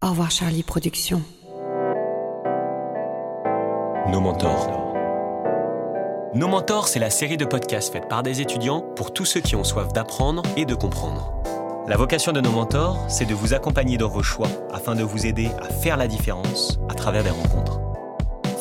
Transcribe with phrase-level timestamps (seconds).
[0.00, 1.22] Au revoir Charlie Productions.
[4.08, 4.94] Nos mentors.
[6.36, 9.56] Nos mentors, c'est la série de podcasts faite par des étudiants pour tous ceux qui
[9.56, 11.32] ont soif d'apprendre et de comprendre.
[11.88, 15.26] La vocation de nos mentors, c'est de vous accompagner dans vos choix afin de vous
[15.26, 17.67] aider à faire la différence à travers des rencontres.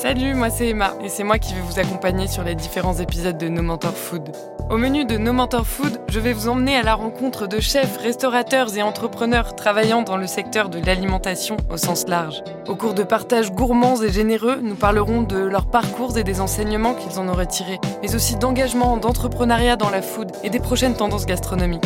[0.07, 3.37] Salut, moi c'est Emma et c'est moi qui vais vous accompagner sur les différents épisodes
[3.37, 4.31] de No Mentor Food.
[4.69, 7.97] Au menu de No Mentor Food, je vais vous emmener à la rencontre de chefs,
[7.97, 12.41] restaurateurs et entrepreneurs travaillant dans le secteur de l'alimentation au sens large.
[12.69, 16.93] Au cours de partages gourmands et généreux, nous parlerons de leurs parcours et des enseignements
[16.93, 21.25] qu'ils en auraient tirés, mais aussi d'engagement, d'entrepreneuriat dans la food et des prochaines tendances
[21.25, 21.83] gastronomiques.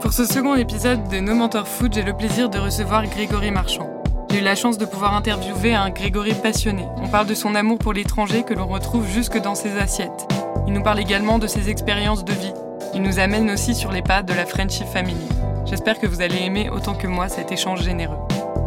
[0.00, 3.93] Pour ce second épisode de No Mentor Food, j'ai le plaisir de recevoir Grégory Marchand.
[4.34, 6.84] J'ai eu la chance de pouvoir interviewer un Grégory passionné.
[6.96, 10.26] On parle de son amour pour l'étranger que l'on retrouve jusque dans ses assiettes.
[10.66, 12.52] Il nous parle également de ses expériences de vie.
[12.96, 15.28] Il nous amène aussi sur les pas de la Friendship Family.
[15.66, 18.18] J'espère que vous allez aimer autant que moi cet échange généreux.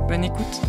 [0.08, 0.62] Bonne écoute.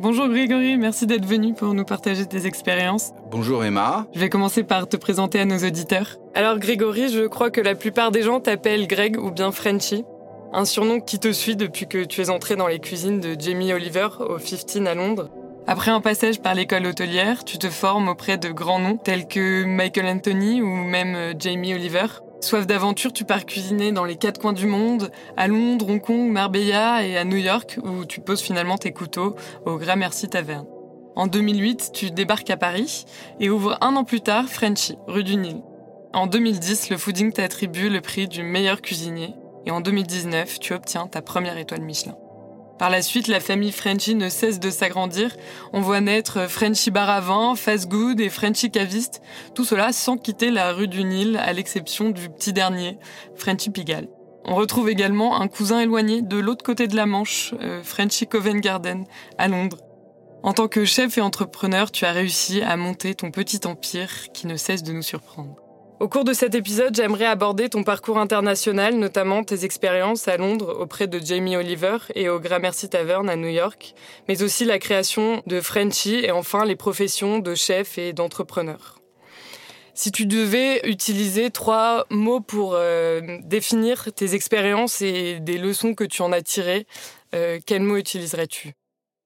[0.00, 3.12] Bonjour Grégory, merci d'être venu pour nous partager tes expériences.
[3.30, 4.08] Bonjour Emma.
[4.12, 6.16] Je vais commencer par te présenter à nos auditeurs.
[6.34, 10.04] Alors Grégory, je crois que la plupart des gens t'appellent Greg ou bien Frenchy
[10.56, 13.74] un surnom qui te suit depuis que tu es entré dans les cuisines de Jamie
[13.74, 15.28] Oliver au 15 à Londres.
[15.66, 19.64] Après un passage par l'école hôtelière, tu te formes auprès de grands noms tels que
[19.64, 22.06] Michael Anthony ou même euh, Jamie Oliver.
[22.40, 26.30] Soif d'aventure, tu pars cuisiner dans les quatre coins du monde, à Londres, Hong Kong,
[26.30, 30.64] Marbella et à New York, où tu poses finalement tes couteaux au Gramercy Tavern.
[31.16, 33.04] En 2008, tu débarques à Paris
[33.40, 35.60] et ouvres un an plus tard Frenchy, rue du Nil.
[36.14, 39.34] En 2010, le Fooding t'attribue le prix du meilleur cuisinier
[39.66, 42.16] et en 2019, tu obtiens ta première étoile Michelin.
[42.78, 45.34] Par la suite, la famille Frenchy ne cesse de s'agrandir.
[45.72, 49.22] On voit naître Frenchy Bar à Fast Good et Frenchy Caviste.
[49.54, 52.98] Tout cela sans quitter la rue du Nil, à l'exception du petit dernier,
[53.34, 54.08] Frenchy Pigalle.
[54.44, 58.60] On retrouve également un cousin éloigné de l'autre côté de la Manche, euh, Frenchy Covent
[58.60, 59.04] Garden,
[59.38, 59.78] à Londres.
[60.42, 64.46] En tant que chef et entrepreneur, tu as réussi à monter ton petit empire qui
[64.46, 65.65] ne cesse de nous surprendre.
[65.98, 70.76] Au cours de cet épisode, j'aimerais aborder ton parcours international, notamment tes expériences à Londres
[70.78, 73.94] auprès de Jamie Oliver et au Gramercy Tavern à New York,
[74.28, 79.00] mais aussi la création de Frenchy et enfin les professions de chef et d'entrepreneur.
[79.94, 86.04] Si tu devais utiliser trois mots pour euh, définir tes expériences et des leçons que
[86.04, 86.86] tu en as tirées,
[87.34, 88.74] euh, quels mots utiliserais-tu?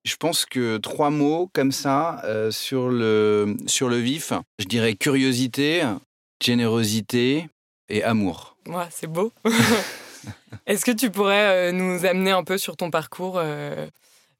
[0.05, 4.95] Je pense que trois mots comme ça euh, sur, le, sur le vif, je dirais
[4.95, 5.83] curiosité,
[6.41, 7.49] générosité
[7.89, 8.57] et amour.
[8.67, 9.33] Ouais, c'est beau.
[10.67, 13.87] Est-ce que tu pourrais euh, nous amener un peu sur ton parcours euh,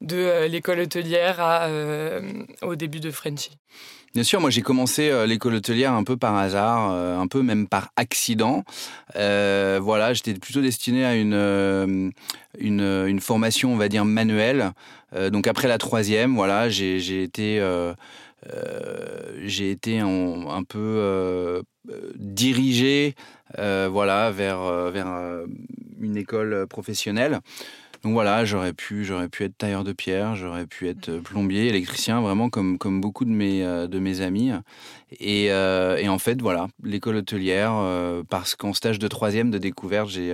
[0.01, 1.69] de euh, l'école hôtelière à,
[2.61, 3.51] au début de Frenchy?
[4.13, 7.91] Bien sûr, moi j'ai commencé l'école hôtelière un peu par hasard, un peu même par
[7.95, 8.65] accident.
[9.15, 12.11] voilà, j'étais plutôt destiné à une,
[12.57, 14.73] une, une, formation, on va dire, manuelle.
[15.31, 17.93] donc après la troisième, voilà, j'ai été euh,
[19.43, 21.61] j'ai été un, peu euh,
[22.15, 23.15] dirigé
[23.59, 25.07] euh, voilà, vers, vers
[25.99, 27.39] une école professionnelle.
[28.03, 32.19] Donc voilà, j'aurais pu, j'aurais pu être tailleur de pierre, j'aurais pu être plombier, électricien,
[32.19, 34.51] vraiment comme, comme beaucoup de mes, de mes amis.
[35.19, 37.73] Et, et en fait, voilà, l'école hôtelière,
[38.27, 40.33] parce qu'en stage de troisième de découverte, j'ai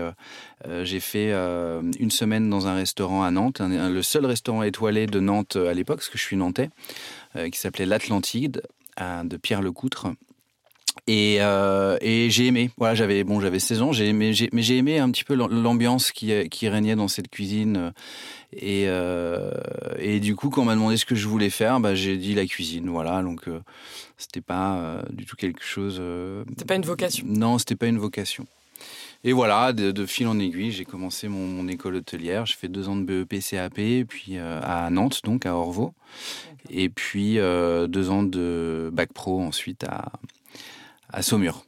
[0.84, 5.57] j'ai fait une semaine dans un restaurant à Nantes, le seul restaurant étoilé de Nantes
[5.57, 6.69] à l'époque, parce que je suis nantais.
[7.37, 8.63] Euh, qui s'appelait L'Atlantide
[8.99, 10.07] de Pierre Lecoutre.
[11.05, 12.71] Et, euh, et j'ai aimé.
[12.77, 16.11] Voilà, j'avais bon, j'avais 16 ans, j'ai aimé, mais j'ai aimé un petit peu l'ambiance
[16.11, 17.93] qui, qui régnait dans cette cuisine.
[18.53, 19.51] Et, euh,
[19.99, 22.33] et du coup, quand on m'a demandé ce que je voulais faire, bah, j'ai dit
[22.33, 22.89] la cuisine.
[22.89, 23.45] Voilà, donc
[24.17, 26.01] c'était pas du tout quelque chose.
[26.49, 27.25] c'était pas une vocation.
[27.29, 28.47] Non, c'était pas une vocation.
[29.23, 32.45] Et voilà, de, fil en aiguille, j'ai commencé mon, école hôtelière.
[32.45, 35.94] J'ai fait deux ans de BEP CAP, puis à Nantes, donc à Orvaux.
[36.69, 40.11] Et puis euh, deux ans de bac pro ensuite à,
[41.11, 41.66] à Saumur.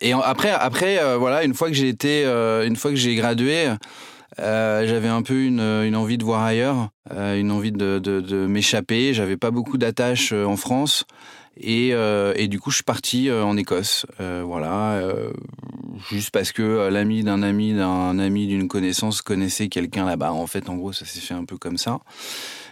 [0.00, 3.14] Et après, après euh, voilà, une fois que j'ai été, euh, une fois que j'ai
[3.14, 3.74] gradué,
[4.38, 9.12] j'avais un peu une, une, envie de voir ailleurs, une envie de, de, de m'échapper.
[9.12, 11.04] J'avais pas beaucoup d'attaches en France.
[11.60, 14.06] Et, et, du coup, je suis parti en Écosse.
[14.18, 15.00] voilà,
[16.10, 20.32] juste parce que l'ami d'un ami d'un ami d'une connaissance connaissait quelqu'un là-bas.
[20.32, 22.00] En fait, en gros, ça s'est fait un peu comme ça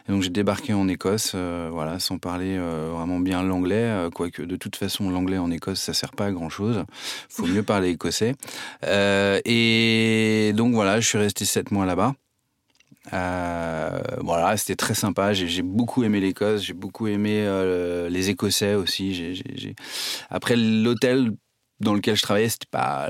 [0.08, 4.42] donc j'ai débarqué en Écosse, euh, voilà, sans parler euh, vraiment bien l'anglais, euh, quoique
[4.42, 6.84] de toute façon l'anglais en Écosse ça sert pas à grand chose.
[7.28, 8.34] Faut mieux parler écossais.
[8.84, 12.14] et donc voilà, je suis resté sept mois là-bas.
[13.10, 15.32] Voilà, c'était très sympa.
[15.32, 17.46] J'ai beaucoup aimé l'Écosse, j'ai beaucoup aimé
[18.10, 19.42] les Écossais aussi.
[20.30, 21.32] Après l'hôtel
[21.80, 23.08] dans lequel je travaillais, pas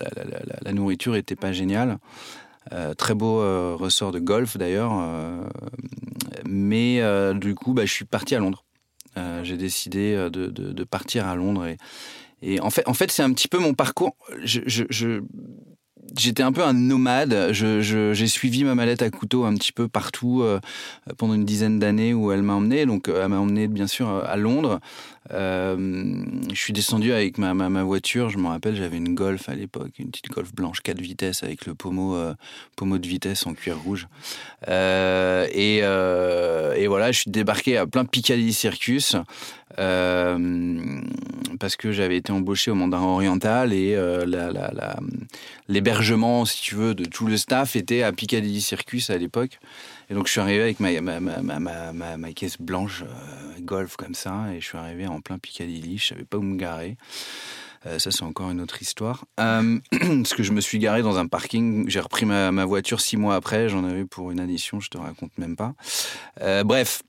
[0.62, 1.98] la, nourriture était pas géniale.
[2.96, 3.38] très beau
[3.76, 4.92] ressort de golf d'ailleurs.
[6.44, 7.02] mais
[7.34, 8.64] du coup, bah, je suis parti à Londres.
[9.42, 11.66] J'ai décidé de, partir à Londres
[12.40, 14.16] et, en fait, en fait c'est un petit peu mon parcours.
[16.16, 17.52] J'étais un peu un nomade.
[17.52, 20.60] j'ai suivi ma mallette à couteau un petit peu partout euh,
[21.16, 22.86] pendant une dizaine d'années où elle m'a emmené.
[22.86, 24.80] Donc, euh, elle m'a emmené bien sûr à Londres.
[25.32, 27.52] Euh, je suis descendu avec ma,
[27.82, 28.30] voiture.
[28.30, 31.66] Je me rappelle, j'avais une Golf à l'époque, une petite Golf blanche 4 vitesses avec
[31.66, 32.16] le pommeau,
[32.76, 34.08] pommeau de vitesse en cuir rouge.
[34.66, 39.16] Et, et, voilà, je suis débarqué à plein Piccadilly Circus.
[39.76, 43.96] parce que j'avais été embauché au Mandarin Oriental et
[45.68, 49.60] l'hébergement, si tu veux, de tout le staff était à Piccadilly Circus à l'époque.
[50.10, 53.96] Et donc je suis arrivé avec ma, ma, ma, ma, ma caisse blanche euh, golf
[53.96, 56.96] comme ça, et je suis arrivé en plein Piccadilly, je savais pas où me garer.
[57.86, 59.24] Euh, ça, c'est encore une autre histoire.
[59.38, 61.88] Euh, parce que je me suis garé dans un parking.
[61.88, 63.68] J'ai repris ma, voiture six mois après.
[63.68, 65.74] J'en avais pour une addition, je te raconte même pas.
[66.40, 67.02] Euh, bref,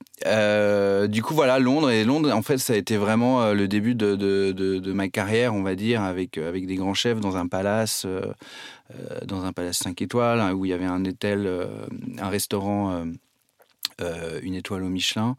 [1.09, 1.89] du coup, voilà, Londres.
[1.89, 5.55] Et Londres, en fait, ça a été vraiment le début de, de, de, ma carrière,
[5.55, 8.05] on va dire, avec, avec des grands chefs dans un palace.
[9.25, 11.47] Dans un palace 5 étoiles, hein, où il y avait un hôtel,
[12.17, 13.05] un restaurant,
[13.99, 15.35] une étoile au Michelin.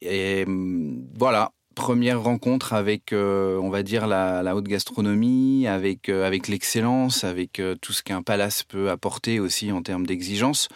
[0.00, 6.26] Et hum, voilà, première rencontre avec, euh, on va dire, la, haute gastronomie, avec, euh,
[6.26, 10.68] avec l'excellence, avec euh, tout ce qu'un palace peut apporter aussi en termes d'exigence.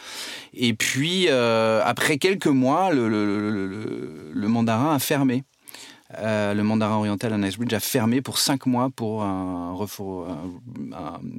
[0.52, 5.44] Et puis, après quelques mois, le mandarin a fermé.
[6.16, 9.74] Euh, le mandarin oriental à Nicebridge a fermé pour cinq mois pour un,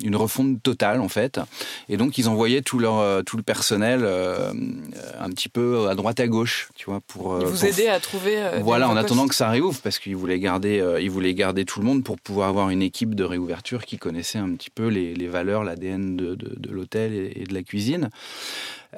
[0.04, 1.40] une refonte totale en fait.
[1.90, 4.54] Et donc ils envoyaient tout leur euh, tout le personnel euh,
[5.20, 8.38] un petit peu à droite à gauche, tu vois, pour vous aider à trouver.
[8.62, 11.86] voilà, en attendant que ça réouvre, parce qu'ils voulaient garder ils voulaient garder tout le
[11.86, 15.28] monde pour pouvoir avoir une équipe de réouverture qui connaissait un petit peu les, les
[15.28, 18.10] valeurs, l'ADN de, de, l'hôtel et, de la cuisine.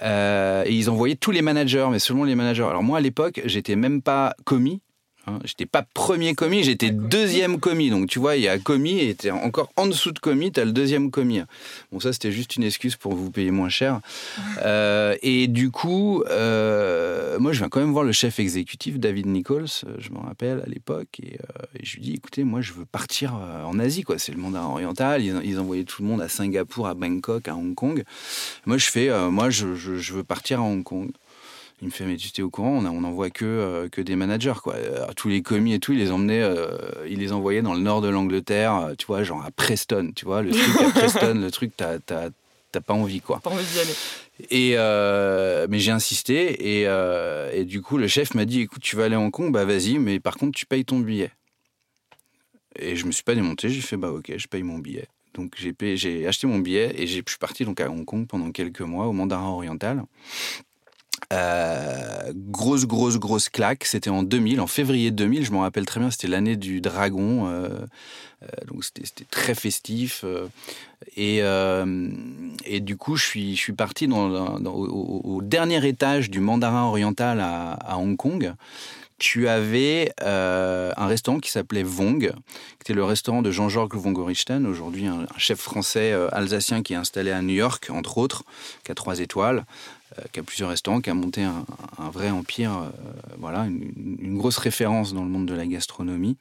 [0.04, 2.68] et ils envoyaient tous les managers, mais seulement les managers.
[2.70, 4.82] Alors moi à l'époque, j'étais même pas commis,
[5.32, 7.90] Hein, j'étais pas premier commis, j'étais deuxième commis.
[7.90, 10.60] Donc tu vois, il y a commis et était encore en dessous de commis, tu
[10.60, 11.42] as le deuxième commis.
[11.92, 14.00] Bon, ça c'était juste une excuse pour vous payer moins cher.
[14.64, 19.26] Euh, et du coup, euh, moi je viens quand même voir le chef exécutif, David
[19.26, 21.40] Nichols, euh, je me rappelle à l'époque, et,
[21.82, 24.20] je lui dis écoutez, moi je veux partir en Asie, quoi.
[24.20, 25.24] C'est le mandarin oriental.
[25.24, 28.04] Ils, envoyaient tout le monde à Singapour, à Bangkok, à Hong Kong.
[28.66, 31.12] Moi je fais, moi je, je veux partir à Hong Kong.
[31.82, 34.54] Il me fait, mais tu étais au courant, on n'envoie que, euh, que des managers.
[34.62, 34.76] Quoi.
[35.16, 36.78] tous les commis et tout, il les emmenait, euh,
[37.10, 40.26] il les envoyait dans le nord de l'Angleterre, euh, tu vois, genre à Preston, tu
[40.26, 43.40] vois, le truc à Preston, le truc, t'as pas envie, quoi.
[43.40, 43.94] Pas envie d'y aller.
[44.52, 46.88] Et mais j'ai insisté et,
[47.54, 49.66] et, du coup le chef m'a dit écoute tu vas aller à Hong Kong bah
[49.66, 51.30] vas-y mais par contre tu payes ton billet.
[52.80, 55.06] Et je me suis pas démonté j'ai fait bah ok je paye mon billet.
[55.36, 58.52] Donc j'ai j'ai acheté mon billet et je suis parti donc à Hong Kong pendant
[58.52, 60.06] quelques mois au Mandarin Oriental.
[61.32, 63.86] Euh, grosse, grosse, grosse claque.
[63.86, 65.46] C'était en 2000, en février 2000.
[65.46, 66.12] Je m'en rappelle très bien.
[66.12, 67.48] C'était l'année du dragon.
[67.48, 67.70] Euh,
[68.44, 70.26] euh, donc c'était très festif.
[71.16, 71.42] Et,
[72.82, 78.54] du coup, je suis, parti au, dernier étage du Mandarin Oriental à, Hong Kong
[79.24, 82.32] tu avais un restaurant qui s'appelait Vong, qui
[82.80, 87.44] était le restaurant de Jean-Georges Vongorichten, aujourd'hui un, chef français alsacien qui est installé à
[87.44, 88.44] New York, entre autres,
[88.84, 89.64] qui a trois étoiles,
[90.32, 91.66] qui a plusieurs restaurants, qui a monté un,
[92.12, 92.90] vrai empire, euh,
[93.38, 96.38] voilà, une, grosse référence dans le monde de la gastronomie.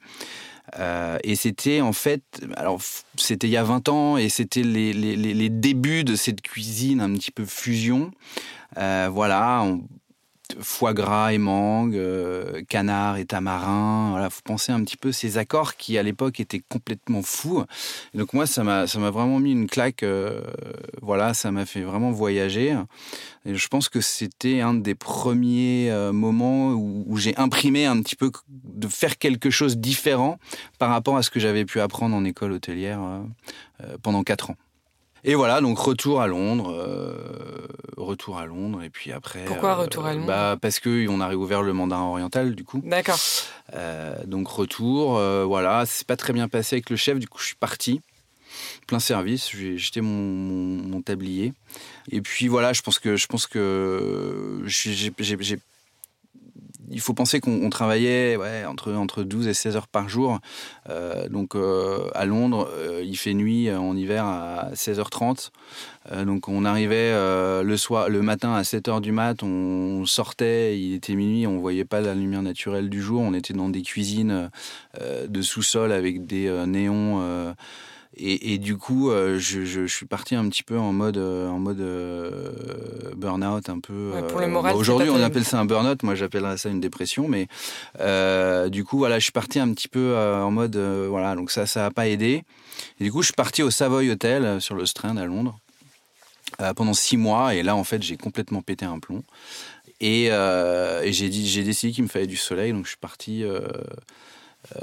[0.79, 2.23] Euh, et c'était en fait,
[2.55, 2.81] alors
[3.17, 7.01] c'était il y a 20 ans et c'était les, les, les, débuts de cette cuisine
[7.01, 8.11] un petit peu fusion.
[8.75, 9.65] voilà,
[10.59, 14.11] foie gras et mangue, euh, canard et tamarin.
[14.11, 17.63] Voilà, faut penser un petit peu ces accords qui à l'époque étaient complètement fous.
[18.13, 20.03] donc moi, ça m'a ça m'a vraiment mis une claque.
[20.03, 20.41] Euh,
[21.01, 22.75] voilà, ça m'a fait vraiment voyager.
[23.45, 28.01] Et je pense que c'était un des premiers euh, moments où, où j'ai imprimé un
[28.01, 30.37] petit peu de faire quelque chose différent
[30.79, 32.99] par rapport à ce que j'avais pu apprendre en école hôtelière
[34.03, 34.55] pendant quatre ans.
[35.23, 39.45] Et voilà, donc retour à Londres, euh, retour à Londres, et puis après.
[39.45, 40.27] Pourquoi euh, retour à Londres?
[40.27, 42.81] bah, Parce qu'on a réouvert le mandarin oriental, du coup.
[42.83, 43.19] D'accord.
[43.73, 47.45] Euh, donc retour, voilà, c'est pas très bien passé avec le chef, du coup je
[47.47, 48.01] suis parti.
[48.85, 51.53] Plein service, j'ai jeté mon, mon, tablier.
[52.11, 55.11] Et puis voilà, je pense que, je pense que j'ai
[56.91, 60.39] il faut penser qu'on travaillait entre, entre 12 et 16 heures par jour.
[60.89, 65.51] Euh, donc euh, à Londres, euh, il fait nuit en hiver à 16h30.
[66.25, 67.11] donc on arrivait
[67.63, 71.59] le, soir, le matin à 7 h du mat, on sortait, il était minuit, on
[71.59, 73.21] voyait pas la lumière naturelle du jour.
[73.21, 74.49] On était dans des cuisines
[74.99, 77.53] de sous-sol avec des néons
[78.17, 81.79] Et, du coup, euh, je, suis parti un petit peu en mode, euh, en mode
[81.79, 82.51] euh,
[83.15, 84.11] burn-out, un peu.
[84.29, 84.75] pour le moral.
[84.75, 86.03] Aujourd'hui, on appelle ça un burn-out.
[86.03, 87.29] Moi, j'appellerais ça une dépression.
[87.29, 87.47] Mais
[88.69, 91.35] du coup, voilà, je suis parti un petit peu en mode, voilà.
[91.35, 92.43] Donc ça, ça n'a pas aidé.
[92.99, 95.57] Et du coup, je suis parti au Savoy Hotel sur le Strand à Londres
[96.75, 97.55] pendant six mois.
[97.55, 99.23] Et là, en fait, j'ai complètement pété un plomb.
[100.01, 102.73] Et, et j'ai dit, j'ai décidé qu'il me fallait du soleil.
[102.73, 103.45] Donc je suis parti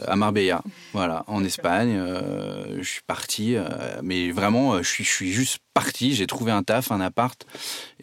[0.06, 1.94] à Marbella, voilà, en Espagne.
[1.96, 3.64] Euh, je suis parti, euh,
[4.02, 6.14] mais vraiment, euh, je suis, je suis juste parti.
[6.14, 7.46] J'ai trouvé un taf, un appart,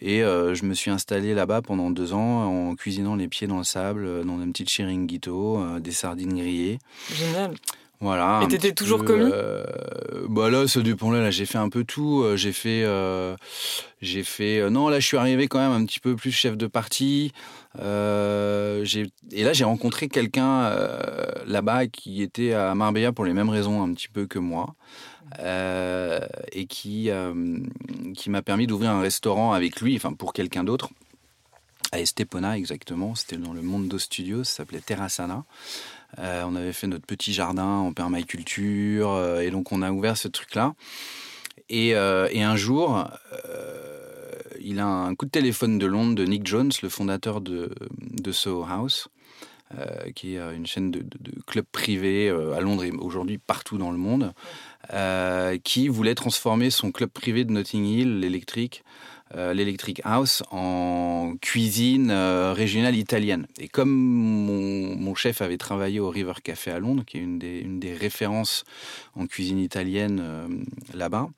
[0.00, 3.64] et je me suis installé là-bas pendant deux ans en cuisinant les pieds dans le
[3.64, 6.78] sable, dans un petit chiringuito, des sardines grillées.
[7.14, 7.54] Génial.
[8.00, 8.40] Voilà.
[8.42, 9.30] Et t'étais toujours commis
[10.28, 12.24] Bah là, ce dépend-là, là, j'ai fait un peu tout.
[12.34, 12.84] J'ai fait,
[14.02, 14.68] j'ai fait.
[14.70, 17.32] non, là, je suis arrivé quand même un petit peu plus chef de partie.
[17.80, 18.84] Euh,
[19.32, 23.82] et là, j'ai rencontré quelqu'un euh, là-bas qui était à Marbella pour les mêmes raisons
[23.82, 24.74] un petit peu que moi.
[25.40, 26.20] Euh,
[26.52, 27.10] et qui,
[28.14, 30.90] qui m'a permis d'ouvrir un restaurant avec lui, enfin pour quelqu'un d'autre,
[31.92, 33.14] à Estepona exactement.
[33.14, 35.44] C'était dans le Mondo Studio, ça s'appelait Terrasana.
[36.18, 40.74] On avait fait notre petit jardin en permaculture, et donc on a ouvert ce truc-là.
[41.68, 43.08] Et, et, un jour,
[44.60, 48.32] il a un coup de téléphone de Londres de Nick Jones, le fondateur de, de
[48.32, 49.08] Soho House,
[49.76, 51.04] euh, qui est une chaîne de,
[51.44, 54.32] clubs privés euh, à Londres et aujourd'hui partout dans le monde,
[54.92, 58.84] euh, qui voulait transformer son club privé de Notting Hill, l'électrique,
[59.34, 63.46] l'Electric House, en cuisine régionale italienne.
[63.58, 67.94] Et comme mon, chef avait travaillé au River Café à Londres, qui est une des,
[67.94, 68.64] références
[69.14, 70.64] en cuisine italienne
[70.94, 71.28] là-bas,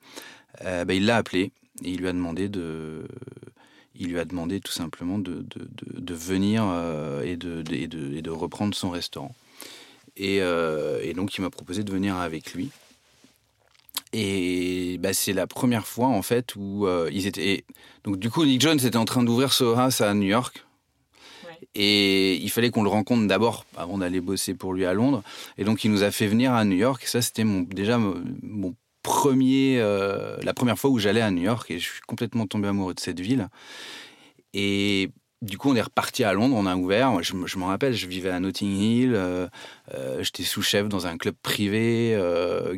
[0.63, 1.51] bah, il l'a appelé
[1.83, 3.05] et il lui a demandé de,
[3.99, 5.67] il lui a demandé tout simplement de, de,
[5.99, 9.35] de, venir euh, et, de, et, de, reprendre son restaurant.
[10.15, 12.71] Et, euh, et donc il m'a proposé de venir avec lui.
[14.13, 17.65] Et bah, c'est la première fois en fait où euh, ils étaient.
[18.03, 20.65] Donc du coup, Nick Jones était en train d'ouvrir House à New York.
[21.75, 25.23] Et il fallait qu'on le rencontre d'abord avant d'aller bosser pour lui à Londres.
[25.57, 27.03] Et donc il nous a fait venir à New York.
[27.03, 31.43] Et ça, c'était mon, déjà mon premier, euh, la première fois où j'allais à New
[31.43, 33.49] York et je suis complètement tombé amoureux de cette ville.
[34.53, 35.11] Et
[35.41, 37.21] du coup, on est reparti à Londres, on a ouvert.
[37.23, 39.47] Je, je m'en rappelle, je vivais à Notting Hill, euh,
[39.93, 42.17] euh, j'étais sous-chef dans un club privé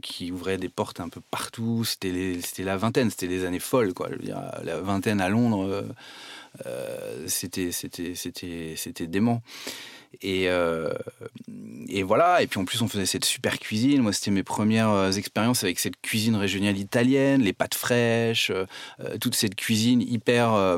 [0.01, 1.84] qui ouvrait des portes un peu partout.
[1.86, 4.10] C'était la vingtaine, c'était des années folles, quoi.
[4.63, 5.86] La vingtaine à Londres,
[7.27, 7.72] c'était
[9.08, 9.41] dément.
[10.22, 10.94] Et, euh,
[11.88, 12.41] et voilà.
[12.41, 14.01] Et puis en plus, on faisait cette super cuisine.
[14.01, 18.65] Moi, c'était mes premières euh, expériences avec cette cuisine régionale italienne, les pâtes fraîches, euh,
[19.20, 20.77] toute cette cuisine hyper.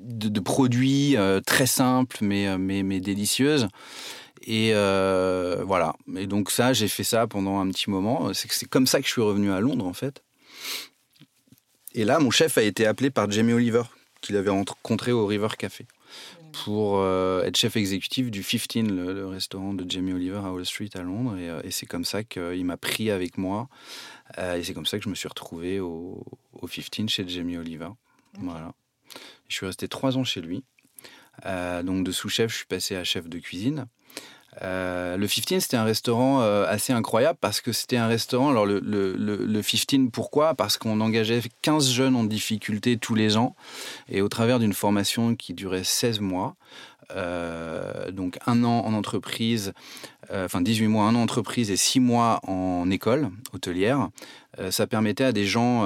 [0.00, 1.16] De, produits
[1.46, 3.68] très simples mais, mais, mais délicieuses.
[4.46, 5.94] Et voilà.
[6.16, 8.32] Et donc ça, j'ai fait ça pendant un petit moment.
[8.34, 10.22] C'est comme ça que je suis revenu à Londres, en fait.
[11.94, 13.82] Et là, mon chef a été appelé par Jamie Oliver,
[14.20, 15.86] qu'il avait rencontré au River Café
[16.64, 20.90] pour euh, être chef exécutif du 15, le, restaurant de Jamie Oliver à Wall Street
[20.94, 21.36] à Londres.
[21.38, 23.68] Et, euh, c'est comme ça qu'il m'a pris avec moi.
[24.38, 27.56] Euh, et c'est comme ça que je me suis retrouvé au, au 15 chez Jamie
[27.56, 27.88] Oliver.
[28.40, 28.72] Voilà.
[29.48, 30.64] Je suis resté trois ans chez lui.
[31.44, 33.86] donc de sous-chef, je suis passé à chef de cuisine.
[34.62, 38.50] Euh, le 15, c'était un restaurant euh, assez incroyable parce que c'était un restaurant.
[38.50, 40.54] Alors, le, le, le, 15, pourquoi?
[40.54, 43.54] Parce qu'on engageait 15 jeunes en difficulté tous les ans
[44.08, 46.56] et au travers d'une formation qui durait 16 mois.
[47.14, 49.72] Euh, donc un an en entreprise,
[50.32, 54.08] enfin 18 mois, un an en entreprise et 6 mois en école hôtelière.
[54.70, 55.82] Ça permettait à des gens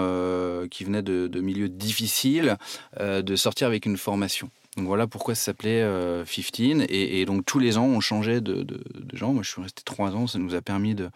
[0.70, 2.56] qui venaient de, de milieux difficiles
[2.98, 4.50] de sortir avec une formation.
[4.76, 5.82] Donc voilà pourquoi ça s'appelait 15.
[5.82, 8.64] Euh, et, donc tous les ans, on changeait de,
[9.12, 9.32] gens.
[9.32, 10.26] Moi, je suis resté trois ans.
[10.26, 11.10] Ça nous a permis de,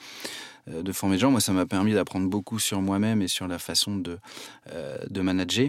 [0.70, 1.30] euh, de former des gens.
[1.30, 4.18] Moi, ça m'a permis d'apprendre beaucoup sur moi-même et sur la façon de,
[4.72, 5.68] euh, de manager.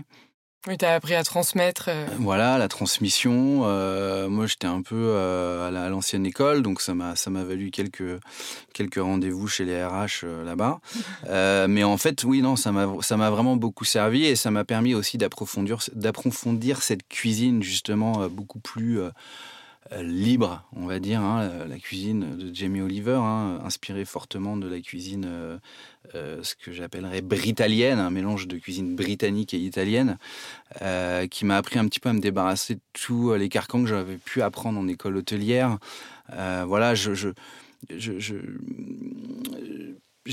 [0.67, 1.85] Oui, tu as appris à transmettre.
[1.89, 2.07] Euh.
[2.17, 3.61] Voilà, la transmission.
[3.65, 7.69] Euh, moi, j'étais un peu euh, à l'ancienne école, donc ça m'a ça m'a valu
[7.69, 8.19] quelques
[8.73, 10.79] quelques rendez-vous chez les RH là-bas.
[11.67, 14.63] mais en fait, oui, non, ça m'a ça m'a vraiment beaucoup servi et ça m'a
[14.63, 19.01] permis aussi d'approfondir d'approfondir cette cuisine justement beaucoup plus
[20.01, 24.79] libre, on va dire, hein, la cuisine de Jamie Oliver, hein, inspirée fortement de la
[24.79, 25.57] cuisine, euh,
[26.15, 30.17] euh, ce que j'appellerais britalienne, un mélange de cuisine britannique et italienne,
[31.29, 34.17] qui m'a appris un petit peu à me débarrasser de tous les carcans que j'avais
[34.17, 35.77] pu apprendre en école hôtelière.
[36.29, 37.29] voilà, je, je,
[37.89, 38.35] je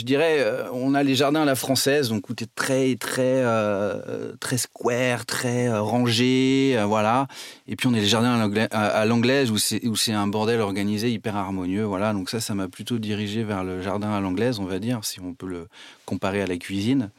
[0.00, 4.32] dirais, euh, on a les jardins à la française, donc où es très, très, euh,
[4.40, 7.28] très square, très euh, rangé, voilà.
[7.68, 11.84] Et puis on a les jardins à l'anglaise où c'est, un bordel organisé, hyper harmonieux,
[11.84, 12.14] voilà.
[12.14, 15.20] Donc ça, ça m'a plutôt dirigé vers le jardin à l'anglaise, on va dire, si
[15.20, 15.68] on peut le
[16.06, 17.10] comparer à la cuisine.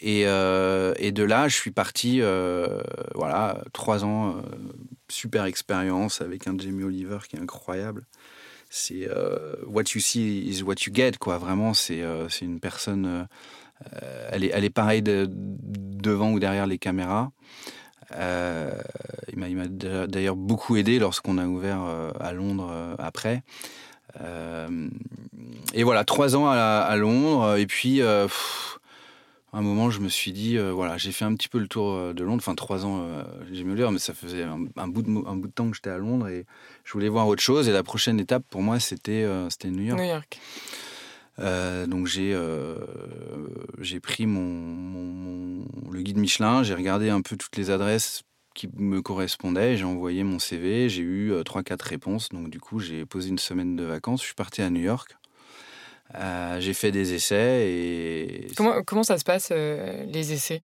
[0.00, 2.22] Et de là, je suis parti,
[3.14, 4.36] voilà, trois ans,
[5.08, 8.06] super expérience avec un Jamie Oliver qui est incroyable
[8.74, 11.38] c'est euh, what you see is what you get quoi.
[11.38, 13.06] Vraiment c'est euh, c'est une personne
[13.94, 17.30] euh, elle est elle est pareille de, devant ou derrière les caméras.
[18.10, 19.66] Il m'a
[20.08, 21.80] d'ailleurs beaucoup aidé lorsqu'on a ouvert
[22.18, 23.42] à Londres après.
[25.74, 28.26] Et voilà trois ans à, Londres et puis à
[29.58, 32.24] un moment, je me suis dit, voilà, j'ai fait un petit peu le tour de
[32.24, 33.06] Londres, enfin trois ans,
[33.52, 35.90] j'ai mieux l'air, mais ça faisait un, bout de, un bout de temps que j'étais
[35.90, 36.46] à Londres et
[36.84, 37.68] je voulais voir autre chose.
[37.68, 40.00] Et la prochaine étape pour moi, c'était euh, c'était New York.
[40.00, 40.38] New York.
[41.40, 42.76] Euh, donc j'ai euh,
[43.80, 48.22] j'ai pris mon, mon, le guide Michelin, j'ai regardé un peu toutes les adresses
[48.54, 52.78] qui me correspondaient, j'ai envoyé mon CV, j'ai eu trois quatre réponses, donc du coup
[52.78, 55.16] j'ai posé une semaine de vacances, je suis parti à New York,
[56.60, 60.62] j'ai fait des essais et comment comment ça se passe les essais?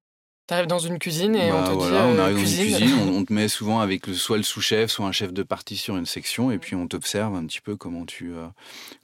[0.50, 1.76] T'arrives dans une cuisine et on bah te dit.
[1.78, 2.66] on arrive dans cuisine.
[2.66, 5.44] une cuisine, on, te met souvent avec le, soit le sous-chef, soit un chef de
[5.44, 8.48] partie sur une section, et puis on t'observe un petit peu comment tu, euh,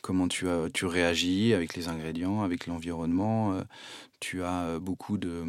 [0.03, 3.53] comment tu, euh, tu réagis avec les ingrédients, avec l'environnement.
[3.53, 3.63] Euh,
[4.19, 5.45] tu as beaucoup de.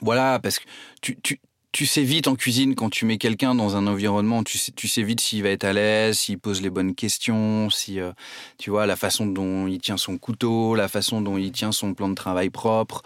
[0.00, 0.64] Voilà, parce que
[1.02, 1.38] tu, tu,
[1.72, 4.88] tu sais vite en cuisine quand tu mets quelqu'un dans un environnement, tu sais, tu
[4.88, 8.12] sais vite s'il va être à l'aise, s'il pose les bonnes questions, si euh,
[8.56, 11.94] tu vois la façon dont il tient son couteau, la façon dont il tient son
[11.94, 13.02] plan de travail propre.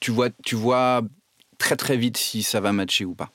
[0.00, 1.02] Tu, vois, tu vois
[1.58, 3.30] très très vite si ça va matcher ou pas.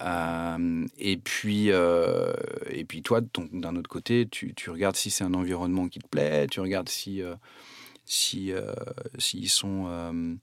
[0.00, 2.32] Euh, et puis, euh,
[2.68, 3.20] et puis toi,
[3.52, 7.22] d'un autre côté, tu, regardes si c'est un environnement qui te plaît, tu regardes si
[8.04, 8.52] si
[9.18, 10.38] s'ils sont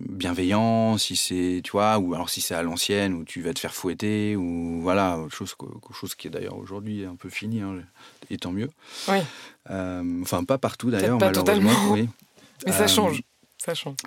[0.00, 3.58] bienveillant, si c'est, tu vois, ou alors si c'est à l'ancienne, où tu vas te
[3.58, 5.54] faire fouetter, ou voilà, chose,
[5.92, 7.76] chose qui est d'ailleurs aujourd'hui un peu finie, hein,
[8.30, 8.70] et tant mieux.
[9.08, 9.18] Oui.
[9.70, 11.70] Euh, enfin, pas partout d'ailleurs, malheureusement.
[11.90, 12.08] Oui.
[12.66, 13.10] Mais ça euh,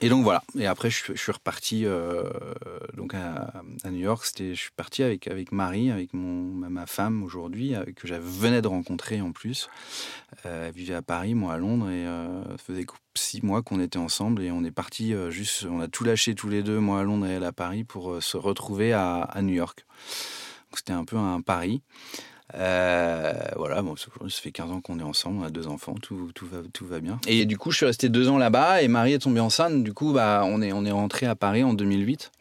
[0.02, 0.44] Et donc voilà.
[0.58, 2.24] Et après, je, suis reparti euh,
[2.96, 4.26] donc à, New York.
[4.26, 8.24] C'était, je suis parti avec avec Marie, avec mon ma femme aujourd'hui, euh, que j'avais
[8.26, 9.70] venais de rencontrer en plus.
[10.46, 12.86] Euh, elle vivait à Paris, moi à Londres, et ça faisait
[13.16, 14.42] six mois qu'on était ensemble.
[14.42, 17.28] Et on est parti juste, on a tout lâché tous les deux, moi à Londres
[17.28, 19.86] et elle à Paris, pour se retrouver à, à New York.
[20.74, 21.82] C'était un peu un pari.
[22.56, 26.32] Euh, voilà, bon, ça fait 15 ans qu'on est ensemble, on a deux enfants, tout,
[26.36, 27.20] tout, va, tout va bien.
[27.28, 29.84] Et du coup, je suis resté deux ans là-bas et Marie est tombée enceinte.
[29.84, 32.32] Du coup, bah, on, est, on est rentré à Paris en 2008.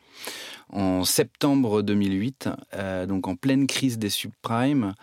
[0.72, 4.94] En septembre 2008, euh, donc en pleine crise des subprimes,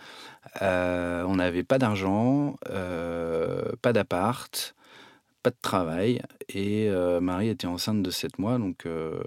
[0.62, 2.56] euh, on n'avait pas d'argent,
[3.82, 4.74] pas d'appart,
[5.48, 9.18] pas de travail et euh, Marie était enceinte de 7 mois donc euh,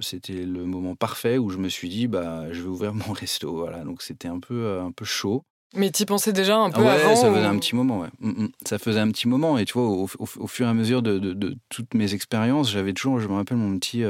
[0.00, 3.54] c'était le moment parfait où je me suis dit bah je vais ouvrir mon resto
[3.56, 3.82] voilà.
[3.84, 5.42] Donc c'était un peu euh, un peu chaud.
[5.74, 8.10] Mais tu pensais déjà un peu ouais, avant ça faisait un petit moment ouais.
[8.20, 8.48] Mm, mm.
[8.66, 10.06] ça faisait un petit moment et tu vois au,
[10.46, 13.78] fur et à mesure de, de, toutes mes expériences j'avais toujours je me rappelle mon
[13.78, 14.04] petit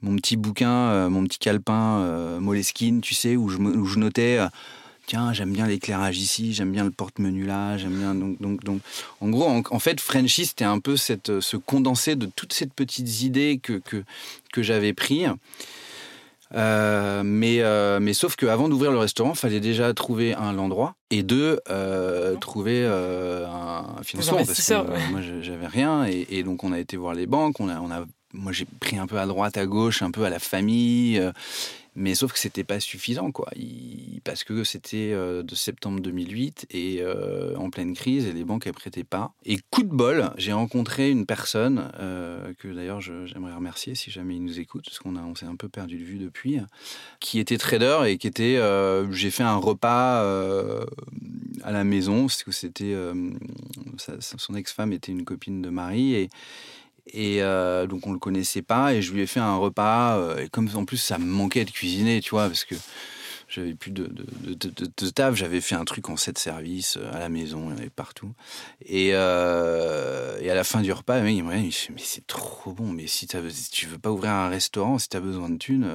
[0.00, 4.40] mon petit bouquin mon petit calepin Moleskine tu sais où je, où je notais
[5.06, 8.14] tiens, j'aime bien l'éclairage ici, j'aime bien le porte-menu là, j'aime bien.
[8.14, 8.80] Donc, donc, donc,
[9.20, 12.66] en gros, en, fait, Frenchy, c'était un peu cette, euh, ce condensé de toutes ces
[12.66, 14.04] petites idées que, que,
[14.52, 15.24] que j'avais pris.
[16.54, 20.94] Euh, mais, euh, mais sauf qu'avant d'ouvrir le restaurant, il fallait déjà trouver un l'endroit
[21.10, 21.58] et deux,
[22.40, 27.14] trouver un financement parce que moi j'avais rien et, et, donc on a été voir
[27.14, 30.02] les banques, on a, on a moi j'ai pris un peu à droite, à gauche,
[30.02, 31.20] un peu à la famille.
[31.96, 33.50] Mais sauf que c'était pas suffisant, quoi.
[34.24, 38.66] parce que c'était euh, de septembre 2008 et euh, en pleine crise et les banques
[38.66, 39.32] ne prêtaient pas.
[39.44, 44.34] Et coup de bol, j'ai rencontré une personne euh, que d'ailleurs j'aimerais remercier si jamais
[44.34, 46.58] il nous écoute, parce qu'on on s'est un peu perdu de vue depuis,
[47.20, 48.60] qui était trader et qui était.
[49.10, 50.20] j'ai fait un repas
[51.62, 52.96] à la maison, parce que c'était.
[53.98, 56.28] son ex-femme était une copine de Marie
[57.06, 60.18] et euh, donc on le connaissait pas et je lui ai fait un repas.
[60.18, 62.74] Euh, et comme en plus ça me manquait de cuisiner, tu vois, parce que
[63.48, 67.14] j'avais plus de, de, de, de, taf, j'avais fait un truc en sept services euh,
[67.14, 68.32] à la maison et partout.
[68.86, 72.72] Et, et à la fin du repas, le mec il me dit Mais c'est trop
[72.72, 75.58] bon, mais si, si, tu veux pas ouvrir un restaurant, si tu as besoin de
[75.58, 75.88] thunes,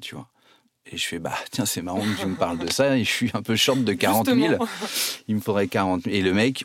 [0.00, 0.28] tu vois.
[0.90, 2.96] Et je fais, bah, tiens, c'est marrant que tu me parles de ça.
[2.96, 4.56] Et je suis un peu short de 40 000.
[5.28, 6.16] Il me faudrait 40 000.
[6.16, 6.64] Et le mec,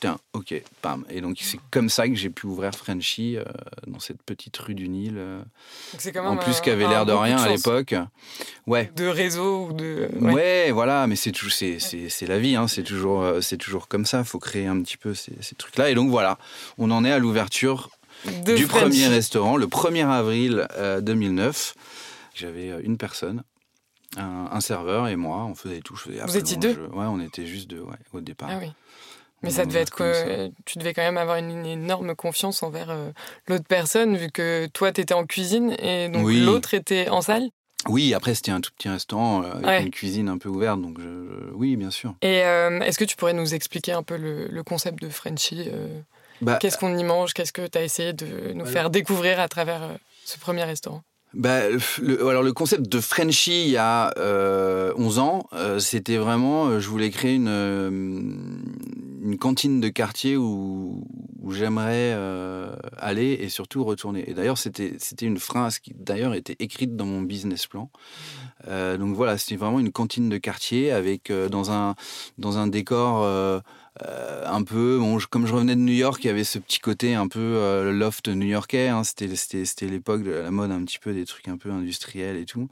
[0.00, 1.04] tiens, ok, bam.
[1.10, 3.44] Et donc c'est comme ça que j'ai pu ouvrir Frenchy euh,
[3.86, 5.14] dans cette petite rue du Nil.
[5.16, 5.42] euh,
[6.12, 7.94] quand en plus, un- qui avait l'air de rien à l'époque.
[8.66, 8.90] Ouais.
[8.96, 10.08] De réseau ou de.
[10.20, 10.70] Ouais.
[10.72, 14.24] voilà, mais c'est c'est, la vie, hein, c'est toujours, euh, c'est toujours comme ça.
[14.24, 15.90] Faut créer un petit peu ces, ces trucs-là.
[15.90, 16.38] Et donc voilà,
[16.78, 17.90] on en est à l'ouverture
[18.44, 18.66] du Frenchy.
[18.84, 21.74] premier restaurant, le 1er avril euh, 2009.
[22.34, 23.42] J'avais euh, une personne,
[24.16, 25.44] un, un serveur et moi.
[25.44, 25.96] On faisait tout.
[25.96, 28.48] Je faisais Vous étiez je- Ouais, on était juste deux ouais, au départ.
[28.52, 28.70] Ah oui.
[29.42, 32.90] Mais ça devait être que tu devais quand même avoir une, une énorme confiance envers
[32.90, 33.10] euh,
[33.48, 36.44] l'autre personne vu que toi tu étais en cuisine et donc Oui.
[36.44, 37.48] l'autre était en salle.
[37.88, 39.82] Oui, après c'était un tout petit restaurant euh, avec Ouais.
[39.82, 42.14] une cuisine un peu ouverte, donc je- je- oui, bien sûr.
[42.20, 45.64] Et euh, est-ce que tu pourrais nous expliquer un peu le, le concept de Frenchy
[45.72, 45.88] euh,
[46.42, 47.32] Bah, Qu'est-ce qu'on y mange?
[47.32, 49.80] Qu'est-ce que tu as essayé de nous faire découvrir à travers
[50.26, 51.02] ce premier restaurant?
[51.32, 51.60] Bah,
[52.02, 56.66] le, alors le concept de Frenchy il y a euh, 11 ans, euh, c'était vraiment,
[56.66, 61.04] euh, je voulais créer une, euh, une cantine de quartier où,
[61.40, 64.28] où j'aimerais euh, aller et surtout retourner.
[64.28, 67.90] Et d'ailleurs, c'était une phrase qui d'ailleurs était écrite dans mon business plan.
[68.66, 71.94] Euh, donc voilà, c'était vraiment une cantine de quartier avec dans un
[72.38, 73.24] dans un décor.
[74.06, 76.78] Euh, un peu, bon, comme je revenais de New York, il y avait ce petit
[76.78, 78.88] côté un peu euh, loft new-yorkais.
[78.88, 82.44] hein, c'était, l'époque de la mode un petit peu des trucs un peu industriels et
[82.44, 82.68] tout,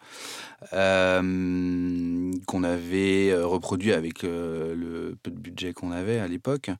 [0.72, 6.70] euh, qu'on avait reproduit avec le peu de budget qu'on avait à l'époque.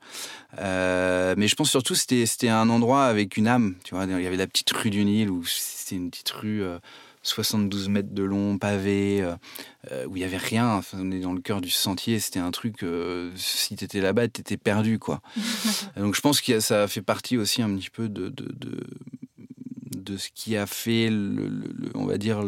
[0.57, 3.75] Mais je pense surtout c'était c'était un endroit avec une âme.
[3.85, 6.63] Tu vois, il y avait la petite rue du Nil où c'était une petite rue.
[7.19, 9.35] Euh, 72 mètres de long, pavé, euh,
[9.93, 10.69] euh, où il y avait rien.
[10.75, 12.19] Enfin, on est dans le cœur du sentier.
[12.19, 12.83] C'était un truc.
[12.83, 15.21] euh, si t'étais là-bas, t'étais perdu, quoi.
[15.97, 18.87] Donc, je pense que ça fait partie aussi un petit peu de de, de,
[20.09, 21.11] de ce qui a fait,
[21.95, 22.41] on va dire,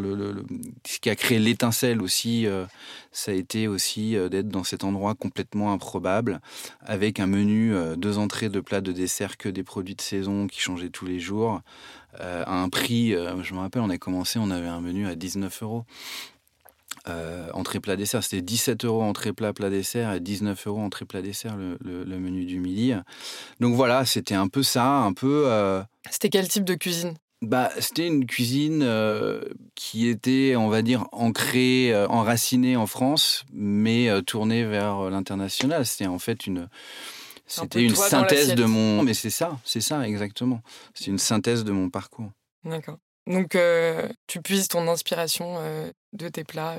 [0.87, 2.47] ce qui a créé l'étincelle aussi.
[2.47, 2.67] euh,
[3.13, 6.41] ça a été aussi euh, d'être dans cet endroit complètement improbable,
[6.81, 10.47] avec un menu, euh, deux entrées, deux plats, de dessert, que des produits de saison
[10.47, 11.61] qui changeaient tous les jours,
[12.19, 13.13] à un prix.
[13.13, 15.85] je me rappelle, on a commencé, on avait un menu à 19 euros.
[17.53, 21.23] Entrée plat dessert, c'était 17 euros entrée plat plat dessert et 19 euros entrée plat
[21.23, 22.95] dessert le, menu du midi.
[23.61, 25.83] Donc voilà, c'était un peu ça, un peu.
[26.11, 27.15] C'était quel type de cuisine?
[27.43, 29.43] Bah, c'était une cuisine euh,
[29.75, 35.87] qui était, on va dire, ancrée, euh, enracinée en France, mais euh, tournée vers l'international.
[35.87, 36.69] C'était en fait une, Un
[37.47, 39.03] c'était une synthèse de mon.
[39.03, 40.61] Mais c'est ça, c'est ça exactement.
[40.95, 42.31] C'est une synthèse de mon parcours.
[42.65, 42.99] D'accord.
[43.27, 43.57] Donc
[44.27, 45.59] tu puises ton inspiration
[46.13, 46.77] de tes plats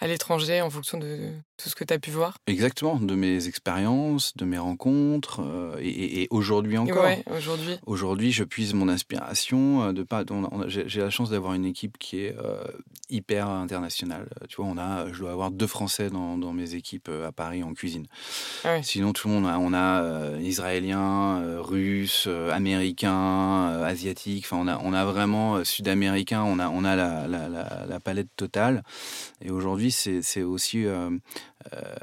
[0.00, 2.38] à l'étranger en fonction de tout ce que tu as pu voir.
[2.46, 7.02] Exactement, de mes expériences, de mes rencontres, euh, et, aujourd'hui encore.
[7.04, 7.78] ouais, aujourd'hui.
[7.86, 10.22] Aujourd'hui, je puise mon inspiration euh, de pas.
[10.68, 12.62] J'ai la chance d'avoir une équipe qui est euh,
[13.10, 14.28] hyper internationale.
[14.48, 17.62] Tu vois, on a, je dois avoir deux Français dans, dans mes équipes à Paris
[17.64, 18.06] en cuisine.
[18.64, 18.82] Ah ouais.
[18.84, 24.44] Sinon, tout le monde, a- on a euh, Israéliens, Russes, euh, Américains, Asiatiques.
[24.46, 26.44] Enfin, on a, on a vraiment Sud-Américains.
[26.44, 28.82] On a, on a la, la, la, la palette totale.
[29.42, 31.10] Et aujourd'hui, c'est c'est aussi euh,
[31.72, 31.94] euh,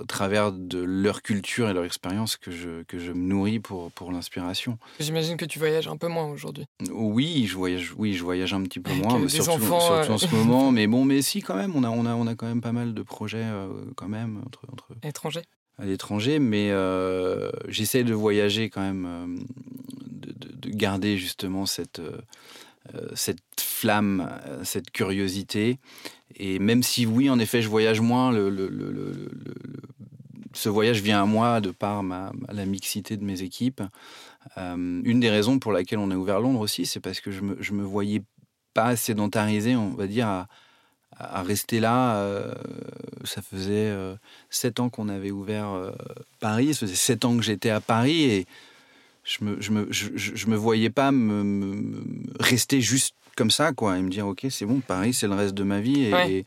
[0.00, 3.90] au travers de leur culture et leur expérience que je, que je me nourris pour,
[3.92, 4.78] pour l'inspiration.
[5.00, 6.66] J'imagine que tu voyages un peu moins aujourd'hui.
[6.90, 10.10] Oui, je voyage, oui, je voyage un petit peu moins, euh, mais surtout, enfants, surtout
[10.10, 10.14] euh.
[10.14, 10.72] en ce moment.
[10.72, 12.72] Mais bon, mais si quand même, on a, on a, on a quand même pas
[12.72, 14.88] mal de projets euh, quand même entre, entre
[15.78, 19.26] à l'étranger, mais euh, j'essaie de voyager quand même, euh,
[20.10, 22.20] de, de- de garder justement cette, euh, euh,
[23.14, 25.78] cette flamme, euh, cette curiosité.
[26.36, 28.32] Et même si oui, en effet, je voyage moins,
[30.54, 33.82] ce voyage vient à moi de par la mixité de mes équipes.
[34.58, 37.42] Euh, une des raisons pour laquelle on a ouvert Londres aussi, c'est parce que je
[37.42, 38.22] me, me voyais
[38.74, 42.16] pas sédentarisé, on va dire, à, rester là.
[42.16, 42.54] euh,
[43.24, 44.16] ça faisait euh,
[44.50, 45.92] sept ans qu'on avait ouvert euh,
[46.40, 48.46] Paris, ça faisait sept ans que j'étais à Paris et
[49.24, 52.02] je me, je me, je, me voyais pas me,
[52.40, 55.54] rester juste comme ça, quoi, et me dire, ok, c'est bon, Paris, c'est le reste
[55.54, 56.02] de ma vie.
[56.04, 56.32] Et, Ouais.
[56.32, 56.44] et,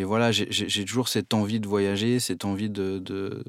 [0.00, 3.42] et voilà, j'ai- toujours cette envie de voyager, cette envie de, de,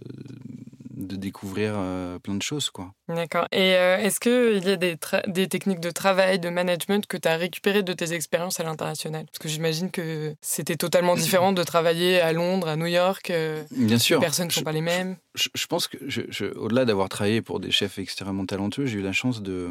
[0.96, 2.94] de découvrir euh, plein de choses, quoi.
[3.08, 3.48] D'accord.
[3.52, 7.36] Et euh, est-ce qu'il y a des, techniques de travail, de management que tu as
[7.38, 9.26] récupérées de tes expériences à l'international?
[9.26, 13.30] Parce que j'imagine que c'était totalement différent de travailler à Londres, à New York.
[13.30, 14.20] euh, Bien sûr.
[14.20, 15.18] les personnes ne sont pas les mêmes.
[15.36, 19.00] je, je pense que, je, je- au-delà d'avoir travaillé pour des chefs extrêmement talentueux, j'ai
[19.00, 19.70] eu la chance de,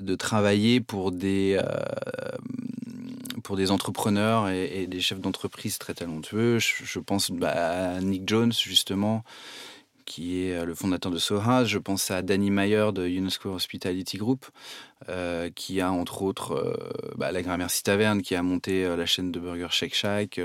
[0.00, 1.58] de travailler pour des,
[3.42, 6.58] pour des entrepreneurs et, et des chefs d'entreprise très talentueux.
[6.58, 7.50] Je, je pense bah,
[7.94, 9.24] à Nick Jones, justement,
[10.04, 11.64] qui est le fondateur de Soha.
[11.64, 14.46] Je pense à Danny Mayer de UNESCO Hospitality Group,
[15.54, 16.78] qui a entre autres
[17.16, 20.40] bah, la Gramercy Taverne, qui a monté la chaîne de burger Shake Shack.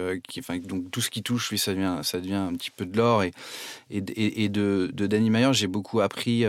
[0.64, 3.24] donc tout ce qui touche, lui, ça devient, un petit peu de l'or.
[3.24, 6.46] Et, de, Danny Mayer, j'ai beaucoup appris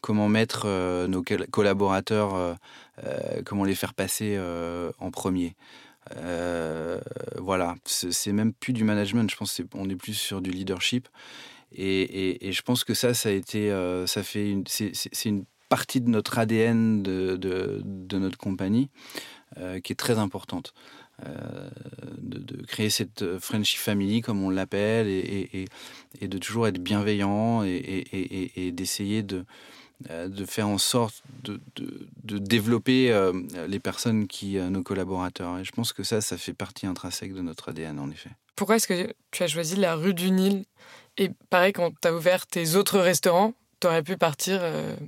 [0.00, 0.66] comment mettre
[1.08, 2.56] nos collaborateurs,
[3.44, 4.38] comment les faire passer
[4.98, 5.54] en premier.
[6.16, 7.00] Euh,
[7.38, 11.08] voilà, c'est même plus du management, je pense qu'on est plus sur du leadership.
[11.74, 16.00] Et, je pense que ça, ça a été, euh, ça fait une, c'est une partie
[16.00, 18.90] de notre ADN de, notre compagnie
[19.58, 20.74] euh, qui est très importante.
[21.22, 25.66] de, créer cette Frenchy Family, comme on l'appelle, et,
[26.20, 29.44] de toujours être bienveillant et, d'essayer de,
[30.10, 31.58] euh, faire en sorte de,
[32.38, 33.32] développer euh,
[33.68, 35.58] les personnes qui, euh, nos collaborateurs.
[35.58, 38.30] Et je pense que ça, ça fait partie intrinsèque de notre ADN, en effet.
[38.56, 40.64] Pourquoi est-ce que tu as choisi la rue du Nil
[41.18, 44.62] Et pareil, quand tu as ouvert tes autres restaurants, tu aurais pu partir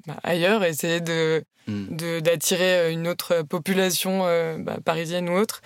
[0.07, 2.21] bah, ailleurs, essayer de, hmm.
[2.21, 4.21] d'attirer une autre population
[4.59, 5.63] bah, parisienne ou autre.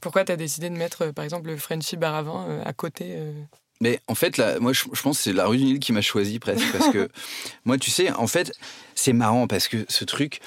[0.00, 3.16] pourquoi tu as décidé de mettre, par exemple, le Frenchy Baravin à côté
[3.80, 6.00] mais en fait, là, moi, je, pense que c'est la rue du Nil qui m'a
[6.00, 6.70] choisi presque.
[6.72, 7.08] Parce que
[7.64, 8.52] moi, tu sais, en fait,
[8.94, 10.40] c'est marrant parce que ce truc,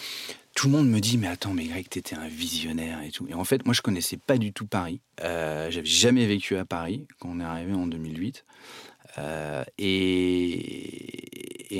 [0.55, 3.27] tout le monde me dit, mais attends, mais Greg, t'étais un visionnaire et tout.
[3.29, 4.99] Et en fait, moi, je connaissais pas du tout Paris.
[5.21, 8.43] Euh, J'avais jamais vécu à Paris quand on est arrivé en 2008.
[9.17, 11.07] Euh, et,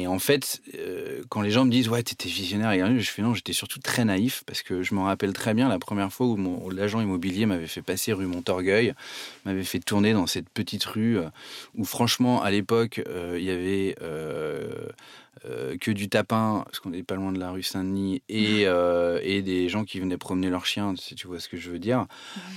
[0.08, 3.34] en fait, euh, quand les gens me disent ouais, t'étais visionnaire, et je fais non,
[3.34, 6.70] j'étais surtout très naïf parce que je me rappelle très bien la première fois où,
[6.70, 8.94] l'agent immobilier m'avait fait passer rue Montorgueil,
[9.46, 11.30] m'avait fait tourner dans cette petite rue euh,
[11.76, 13.02] où franchement à l'époque
[13.38, 13.96] il y avait
[15.46, 19.20] euh, que du tapin, parce qu'on n'est pas loin de la rue Saint-Denis, et, euh,
[19.24, 21.80] et des gens qui venaient promener leurs chiens, si tu vois ce que je veux
[21.80, 22.06] dire,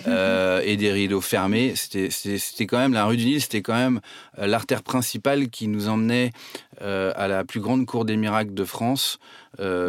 [0.09, 1.75] euh, et des rideaux fermés.
[1.77, 4.01] C'était quand même, la rue du Nil, c'était quand même
[4.37, 6.33] l'artère principale qui nous emmenait
[6.81, 9.19] à la plus grande cour des miracles de France,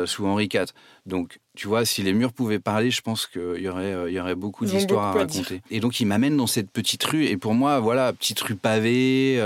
[0.06, 0.65] sous Henri IV.
[1.08, 4.19] Donc, tu vois, si les murs pouvaient parler, je pense qu'il y aurait, il y
[4.19, 5.63] aurait beaucoup d'histoires à raconter.
[5.71, 9.41] Et donc, il m'amène dans cette petite rue, et pour moi, voilà, petite rue pavée.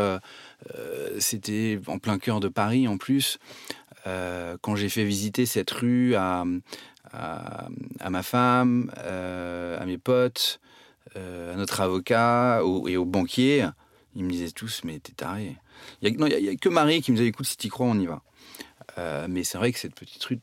[0.78, 3.40] Euh, c'était en plein cœur de Paris en plus.
[4.08, 6.46] Euh, quand j'ai fait visiter cette rue à,
[7.12, 10.60] à, ma femme, euh, à mes potes,
[11.16, 13.68] à notre avocat et aux banquiers,
[14.16, 15.58] ils me disaient tous Mais t'es taré.
[16.02, 18.22] Il n'y a, que Marie qui me disait Écoute, si t'y crois, on y va.
[19.28, 20.40] mais c'est vrai que cette petite rue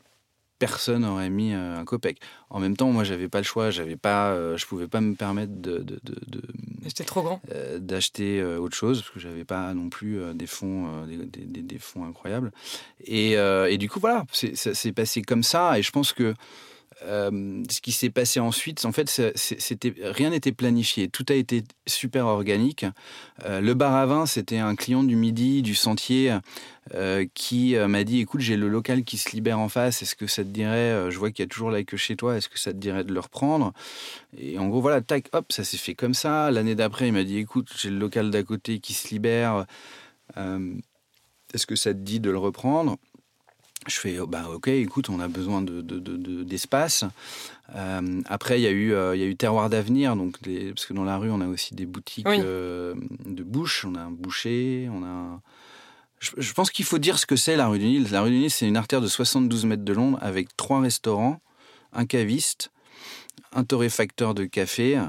[0.58, 2.18] personne n'aurait mis euh, un copec.
[2.50, 3.70] En même temps, moi, j'avais pas le choix.
[3.70, 7.40] J'avais pas, euh, je pouvais pas me permettre de, de, de, trop grand.
[7.52, 11.78] Euh, d'acheter autre chose parce que j'avais pas non plus des fonds, des, des, des,
[11.78, 12.52] fonds incroyables.
[13.04, 15.78] Et, et du coup, voilà, ça s'est passé comme ça.
[15.78, 16.34] Et je pense que
[17.04, 19.11] euh, ce qui s'est passé ensuite, en fait,
[20.02, 21.09] rien n'était planifié.
[21.09, 22.87] Tout a été super organique.
[23.44, 26.38] Euh, le bar à vin, c'était un client du Midi, du Sentier,
[26.94, 30.02] euh, qui m'a dit "Écoute, j'ai le local qui se libère en face.
[30.02, 32.37] Est-ce que ça te dirait Je vois qu'il y a toujours la queue chez toi.
[32.37, 33.72] Est-ce que ça te dirait de le reprendre?
[34.38, 36.50] Et en gros, voilà, tac, hop, ça s'est fait comme ça.
[36.50, 39.66] L'année d'après, il m'a dit "Écoute, j'ai le local d'à côté qui se libère.
[41.54, 42.96] Est-ce que ça te dit de le reprendre?
[43.87, 47.05] Je fais, oh, bah, ok, écoute, on a besoin d'espace.
[47.05, 47.09] De,
[47.77, 50.87] euh, après, il y, a eu, euh, il y a eu Terroir d'Avenir, donc parce
[50.87, 52.94] que dans la rue, on a aussi des boutiques euh,
[53.25, 53.85] de bouche.
[53.85, 55.40] On a un boucher, on a.
[56.18, 58.11] Je, pense qu'il faut dire ce que c'est la rue du Nil.
[58.11, 61.40] La rue du Nil, c'est une artère de 72 mètres de long avec trois restaurants,
[61.92, 62.70] un caviste,
[63.53, 65.01] un torréfacteur de café,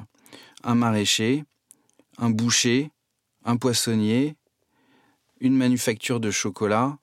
[0.64, 1.46] un maraîcher,
[2.18, 2.92] un boucher,
[3.46, 4.36] un poissonnier,
[5.40, 6.98] une manufacture de chocolat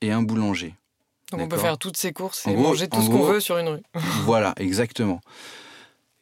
[0.00, 0.74] et un boulanger.
[1.32, 3.68] Donc on peut faire toutes ces courses et manger tout ce qu'on veut sur une
[3.68, 3.82] rue.
[4.24, 5.20] voilà, exactement.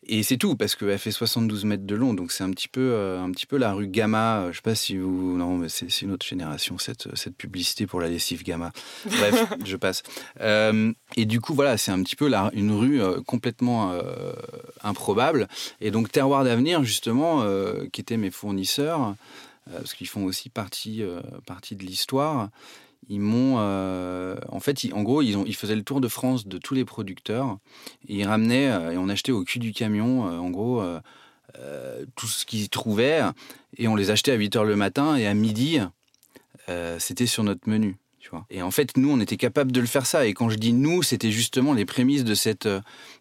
[0.07, 2.93] Et c'est tout, parce qu'elle fait 72 mètres de long, donc c'est un, petit peu,
[2.93, 4.41] euh, un petit peu la rue Gamma.
[4.41, 5.37] Euh, je sais pas si vous.
[5.37, 8.73] Non, mais c'est une autre génération, cette, cette publicité pour la lessive Gamma.
[9.07, 10.03] Bref, je passe.
[10.41, 13.99] Euh, et du coup, voilà, c'est un petit peu la, une rue complètement
[14.83, 15.49] improbable.
[15.81, 17.45] Et donc, Terroir d'Avenir, justement,
[17.93, 19.15] qui étaient mes fournisseurs,
[19.73, 21.03] parce qu'ils font aussi partie,
[21.47, 22.51] partie de l'histoire,
[23.09, 26.75] ils m'ont euh, en fait en gros ils faisaient le tour de France de tous
[26.75, 27.59] les producteurs
[28.07, 30.83] ils ramenaient euh, et on achetait au cul du camion euh, en gros
[32.17, 33.23] tout ce qu'ils trouvaient
[33.77, 35.79] et on les achetait à 8 heures le matin et à midi
[36.99, 37.97] c'était sur notre menu
[38.51, 40.27] et en fait, nous, on était capable de le faire ça.
[40.27, 42.69] Et quand je dis nous, c'était justement les prémices de cette,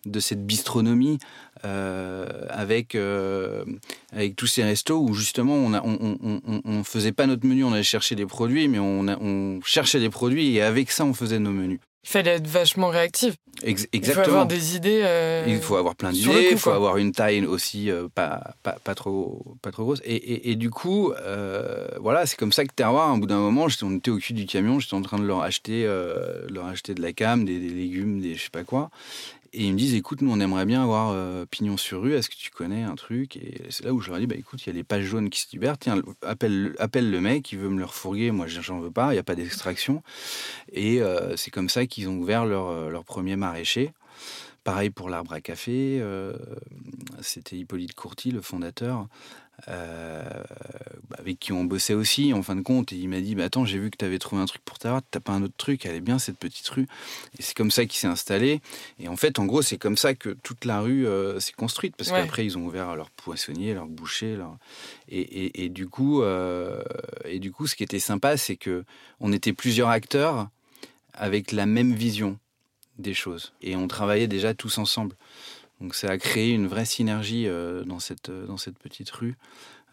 [0.06, 1.20] de cette bistronomie
[1.64, 3.64] avec, euh,
[4.12, 7.64] avec tous ces restos où justement, on ne on, on, on, faisait pas notre menu,
[7.64, 11.14] on allait chercher des produits, mais on, on cherchait des produits et avec ça, on
[11.14, 11.80] faisait nos menus.
[12.06, 13.36] Il fallait être vachement réactif.
[13.64, 13.94] exactement.
[13.94, 15.02] Il faut avoir des idées.
[15.04, 18.76] Euh, il faut avoir plein d'idées, il faut avoir une taille aussi euh, pas, pas,
[18.84, 20.02] pas, trop, pas trop grosse.
[20.04, 23.68] Et, et, du coup, euh, voilà, c'est comme ça que Terroir, au bout d'un moment,
[23.84, 25.86] on était au cul du camion, j'étais en train de leur acheter,
[26.50, 28.90] leur acheter de la cam, des, des, légumes, des je sais pas quoi.
[29.56, 32.28] Et ils me disent, écoute, nous, on aimerait bien avoir euh, pignon sur rue, est-ce
[32.28, 33.38] que tu connais un truc?
[33.38, 35.30] Et c'est là où je leur dis, bah écoute, il y a les pages jaunes
[35.30, 38.80] qui se libèrent, tiens, appelle, appelle le mec, il veut me le refourguer, moi, j'en
[38.80, 40.02] veux pas, il n'y a pas d'extraction.
[40.72, 43.94] Et euh, c'est comme ça qu'ils ont ouvert leur, euh, leur premier maraîcher.
[44.64, 46.02] Pareil pour l'arbre à café,
[47.20, 49.10] c'était Hippolyte Courty, le fondateur,
[49.70, 50.24] euh,
[51.18, 52.92] avec qui on bossait aussi en fin de compte.
[52.92, 54.80] Et il m'a dit bah, Attends, j'ai vu que tu avais trouvé un truc pour
[54.80, 56.88] ta rate, t'as pas un autre truc, elle est bien cette petite rue.
[57.38, 58.62] Et c'est comme ça qu'il s'est installé.
[59.00, 61.96] Et en fait, en gros, c'est comme ça que toute la rue euh, s'est construite
[61.96, 64.36] parce qu'après, ils ont ouvert leur poissonnier, leur boucher.
[64.36, 64.58] Leur...
[65.10, 66.84] Et, et, du coup, euh,
[67.26, 68.84] et du coup, ce qui était sympa, c'est que
[69.20, 70.50] on était plusieurs acteurs
[71.14, 72.40] avec la même vision
[72.98, 73.54] des choses.
[73.62, 75.16] Et on travaillait déjà tous ensemble.
[75.84, 79.36] Donc ça a créé une vraie synergie euh, dans, cette, euh, dans cette petite rue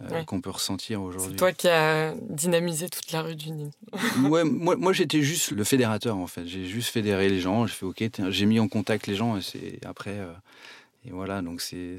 [0.01, 1.33] euh, qu'on peut ressentir aujourd'hui.
[1.33, 3.51] C'est toi qui as dynamisé toute la rue du
[4.29, 6.47] ouais, moi, moi j'étais juste le fédérateur en fait.
[6.47, 7.67] J'ai juste fédéré les gens.
[7.67, 10.17] J'ai fait OK, j'ai mis en contact les gens et c'est après
[11.05, 11.43] et voilà.
[11.43, 11.99] Donc c'est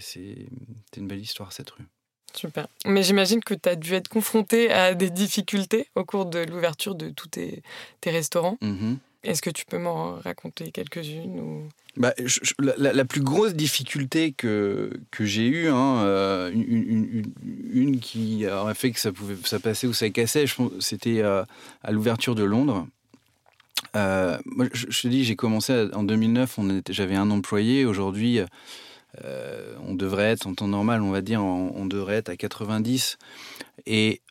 [0.96, 1.86] une belle histoire cette rue.
[2.34, 2.68] Super.
[2.86, 6.96] Mais j'imagine que tu as dû être confronté à des difficultés au cours de l'ouverture
[6.96, 7.62] de tous tes,
[8.00, 8.58] tes restaurants.
[8.62, 8.96] Mm-hmm.
[9.24, 11.68] Est-ce que tu peux m'en raconter quelques-unes ou...
[11.96, 12.14] bah,
[12.58, 19.00] la, plus grosse difficulté que, que j'ai eue, hein, euh, une, qui aurait fait que
[19.00, 20.46] ça pouvait ça passait ou ça cassait,
[20.80, 21.44] c'était euh,
[21.84, 22.88] à l'ouverture de Londres.
[23.96, 27.86] Euh, moi, je, te dis, j'ai commencé en 2009, j'avais un employé.
[27.86, 28.40] Aujourd'hui,
[29.24, 33.18] on devrait être, en temps normal, on va dire, on, on devrait être à 90.
[33.86, 34.22] Et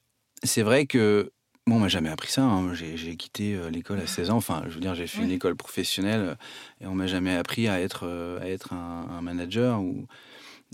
[0.42, 1.30] c'est vrai que
[1.70, 2.42] moi, on m'a jamais appris ça.
[2.42, 2.74] Hein.
[2.74, 4.36] J'ai quitté euh, l'école à 16 ans.
[4.36, 6.34] Enfin, je veux dire, j'ai fait une école professionnelle euh,
[6.80, 9.80] et on m'a jamais appris à être, euh, à être un, manager.
[9.80, 10.06] Ou...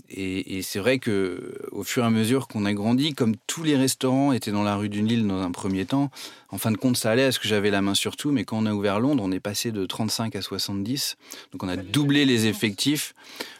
[0.09, 3.77] Et, c'est vrai que au fur et à mesure qu'on a grandi, comme tous les
[3.77, 6.09] restaurants étaient dans la rue du Nil dans un premier temps,
[6.49, 8.31] en fin de compte, ça allait parce que j'avais la main sur tout.
[8.31, 11.17] Mais quand on a ouvert Londres, on est passé de 35 à 70.
[11.51, 13.13] Donc on a doublé les effectifs.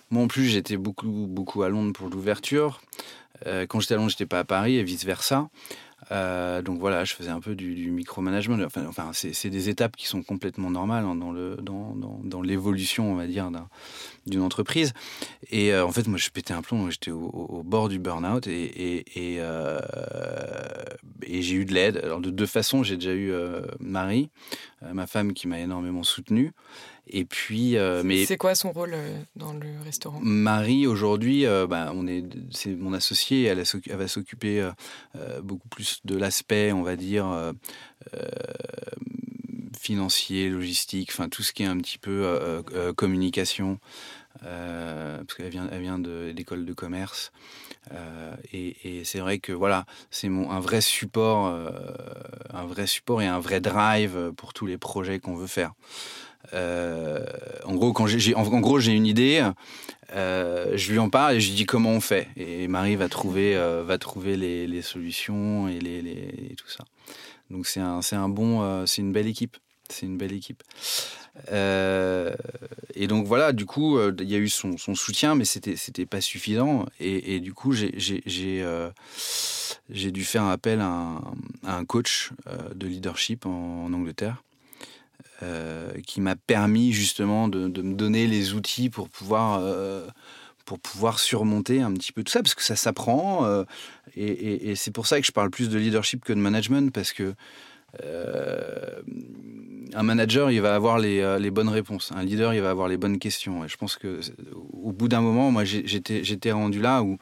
[0.10, 2.82] Moi, en plus, j'étais beaucoup, beaucoup à Londres pour l'ouverture.
[3.46, 5.50] quand j'étais à Londres, j'étais pas à Paris et vice versa.
[6.12, 8.58] Euh, donc voilà, je faisais un peu du, du micromanagement.
[8.88, 13.16] Enfin, c'est des étapes qui sont complètement normales hein, dans le dans, dans, l'évolution, on
[13.16, 13.50] va dire,
[14.26, 14.94] d'une entreprise.
[15.52, 16.90] Et euh, en fait, moi, je pétais un plomb.
[16.90, 19.04] J'étais au, bord du burn-out et,
[19.40, 19.80] euh,
[21.24, 21.98] et j'ai eu de l'aide.
[22.04, 23.34] Alors de deux façons, j'ai déjà eu
[23.80, 24.30] Marie,
[24.94, 26.54] ma femme, qui m'a énormément soutenu.
[27.10, 30.20] Et puis, euh, mais c'est quoi son rôle euh, dans le restaurant?
[30.22, 33.44] Marie aujourd'hui, euh, bah, on est, c'est mon associée.
[33.44, 34.70] Elle, elle va s'occuper
[35.42, 37.54] beaucoup plus de l'aspect, on va dire
[39.80, 42.64] financier, logistique, enfin tout ce qui est un petit peu
[42.96, 43.80] communication.
[44.42, 47.32] parce qu'elle vient, elle vient de l'école de commerce.
[48.52, 51.48] et, et c'est vrai que voilà, c'est mon un vrai support,
[52.54, 55.74] un vrai support et un vrai drive pour tous les projets qu'on veut faire.
[56.54, 57.26] Euh,
[57.66, 59.46] en gros, quand j'ai, en, gros, j'ai une idée,
[60.16, 62.30] euh, je lui en parle et je lui dis comment on fait.
[62.38, 65.80] Et Marie va trouver, euh, va trouver les, solutions et,
[66.58, 66.84] tout ça.
[67.50, 69.58] Donc c'est un, c'est un bon, c'est une belle équipe.
[69.90, 70.64] C'est une belle équipe.
[71.50, 76.20] et donc voilà, du coup, il y a eu son, soutien, mais c'était c'était pas
[76.20, 76.86] suffisant.
[77.00, 77.92] Et, du coup, j'ai
[80.12, 81.22] dû faire appel à
[81.64, 82.32] un, coach
[82.76, 84.44] de leadership en Angleterre
[85.44, 90.08] euh, qui m'a permis justement de, me donner les outils pour pouvoir, euh,
[90.66, 93.46] pour pouvoir surmonter un petit peu tout ça, parce que ça s'apprend.
[93.46, 93.64] Euh,
[94.16, 97.36] et, c'est pour ça que je parle plus de leadership que de management, parce que
[99.94, 102.12] un manager, il va avoir les, bonnes réponses.
[102.16, 103.64] Un leader, il va avoir les bonnes questions.
[103.64, 104.20] Et je pense que
[104.74, 107.18] au bout d'un moment, moi, j'étais rendu là où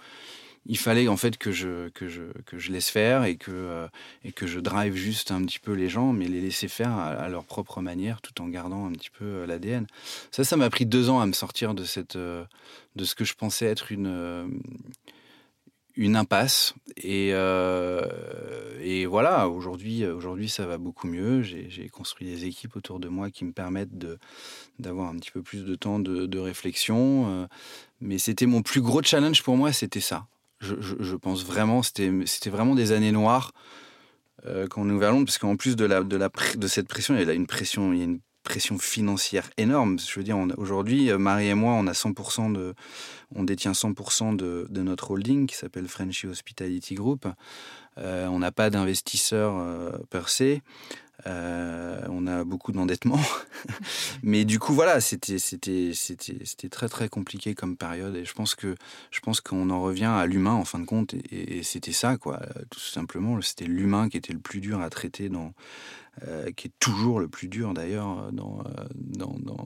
[0.66, 3.88] il fallait en fait que je, que je, que je laisse faire et que, euh,
[4.24, 7.28] et que je drive juste un petit peu les gens, mais les laisser faire à,
[7.30, 9.86] leur propre manière tout en gardant un petit peu euh, l'ADN.
[10.32, 12.44] Ça, ça m'a pris deux ans à me sortir de, cette, euh,
[12.96, 14.60] de ce que je pensais être une,
[15.96, 16.74] une impasse.
[16.98, 17.30] Et,
[18.82, 21.42] et voilà, aujourd'hui, aujourd'hui, ça va beaucoup mieux.
[21.44, 23.98] J'ai construit des équipes autour de moi qui me permettent
[24.80, 27.48] d'avoir un petit peu plus de temps de, de réflexion.
[28.02, 30.26] mais c'était mon plus gros challenge pour moi, c'était ça
[30.60, 33.52] je, pense vraiment, c'était vraiment des années noires
[34.46, 37.16] euh, quand on est Londres, parce qu'en plus de, la, de, la, de cette pression,
[37.18, 40.00] il y a une pression, il y a une pression financière énorme.
[40.00, 42.74] Je veux dire, aujourd'hui, euh, Marie et moi, on a 100% de,
[43.36, 47.28] on détient 100% de, notre holding qui s'appelle Frenchy Hospitality Group.
[47.98, 49.54] on n'a pas d'investisseurs
[50.10, 50.60] per se.
[51.26, 53.20] on a beaucoup d'endettement.
[54.24, 58.16] Mais du coup, voilà, c'était, c'était, c'était, c'était très, très compliqué comme période.
[58.16, 58.76] Et je pense que,
[59.10, 61.16] je pense qu'on en revient à l'humain, en fin de compte.
[61.32, 62.40] Et, c'était ça, quoi.
[62.70, 65.54] Tout simplement, c'était l'humain qui était le plus dur à traiter dans,
[66.56, 68.64] qui est toujours le plus dur d'ailleurs dans,
[68.96, 69.66] dans, dans,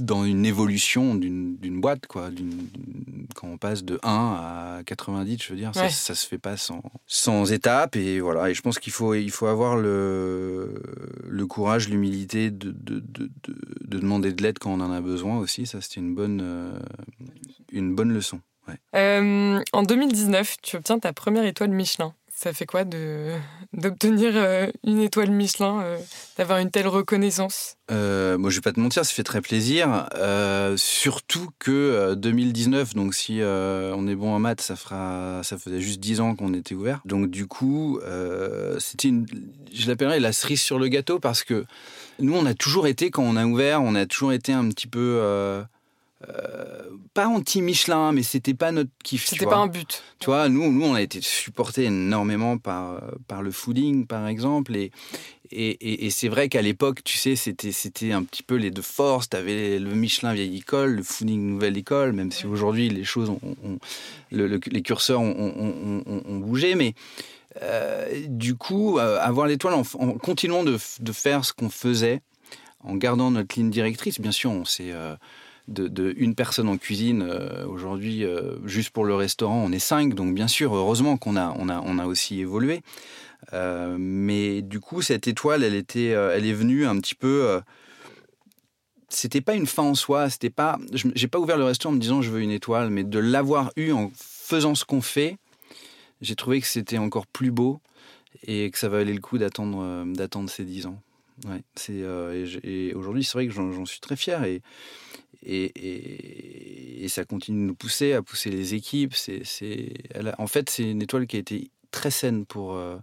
[0.00, 2.30] dans une évolution d'une boîte, quoi.
[3.34, 6.56] Quand on passe de 1 à 90, je veux dire, ça, ça se fait pas
[6.56, 7.96] sans, sans étapes.
[7.96, 8.50] Et voilà.
[8.50, 10.74] Et je pense qu'il faut, il faut avoir le,
[11.26, 15.38] le courage, l'humilité de, de, de, de, demander de l'aide quand on en a besoin
[15.38, 15.66] aussi.
[15.66, 16.78] Ça, c'était une bonne, euh,
[17.72, 18.40] une bonne leçon.
[18.94, 22.14] Euh, en 2019, tu obtiens ta première étoile Michelin.
[22.42, 23.34] Ça fait quoi de
[23.74, 25.98] d'obtenir euh, une étoile Michelin, euh,
[26.38, 27.76] d'avoir une telle reconnaissance?
[27.90, 30.08] Euh, Moi, je vais pas te mentir, ça fait très plaisir.
[30.76, 36.00] surtout que 2019, donc si on est bon en maths, ça fera, ça faisait juste
[36.00, 37.02] 10 ans qu'on était ouvert.
[37.04, 38.00] Donc du coup,
[38.78, 39.26] c'était une,
[39.74, 41.66] je l'appellerais la cerise sur le gâteau parce que
[42.20, 44.86] nous, on a toujours été quand on a ouvert, on a toujours été un petit
[44.86, 45.20] peu
[46.28, 49.26] euh, pas anti-Michelin, mais c'était pas notre kiff.
[49.26, 50.02] C'était pas un but.
[50.18, 54.76] Tu vois, nous, nous, on a été supportés énormément par, par le fooding, par exemple.
[54.76, 54.92] Et,
[55.50, 58.82] et, et, c'est vrai qu'à l'époque, tu sais, c'était, c'était un petit peu les deux
[58.82, 59.30] forces.
[59.30, 63.30] Tu avais le Michelin vieille école, le fooding nouvelle école, même si aujourd'hui, les choses,
[63.30, 63.40] ont,
[64.30, 66.74] les curseurs ont, ont bougé.
[66.74, 66.94] Mais
[67.62, 72.22] euh, du coup, euh, avoir l'étoile en, en, continuant de, de faire ce qu'on faisait,
[72.84, 74.92] en gardant notre ligne directrice, bien sûr, on s'est
[75.70, 77.22] de, une personne en cuisine.
[77.22, 80.14] Euh, aujourd'hui, euh, juste pour le restaurant, on est cinq.
[80.14, 82.82] Donc bien sûr, heureusement qu'on a, on a, on a aussi évolué.
[83.52, 87.60] Euh, mais du coup, cette étoile, elle était, elle est venue un petit peu.
[89.08, 90.28] c'était pas une fin en soi.
[90.30, 90.78] C'était pas.
[90.92, 93.72] J'ai pas ouvert le restaurant en me disant je veux une étoile, mais de l'avoir
[93.76, 95.38] eu en faisant ce qu'on fait,
[96.20, 97.80] j'ai trouvé que c'était encore plus beau
[98.46, 101.00] et que ça valait le coup d'attendre, d'attendre ces dix ans.
[101.46, 102.02] Ouais, c'est
[102.64, 104.60] et, aujourd'hui c'est vrai que j'en suis très fier et
[105.42, 109.14] et, ça continue de nous pousser, à pousser les équipes.
[110.38, 112.98] En fait, c'est une étoile qui a été très saine pour, euh,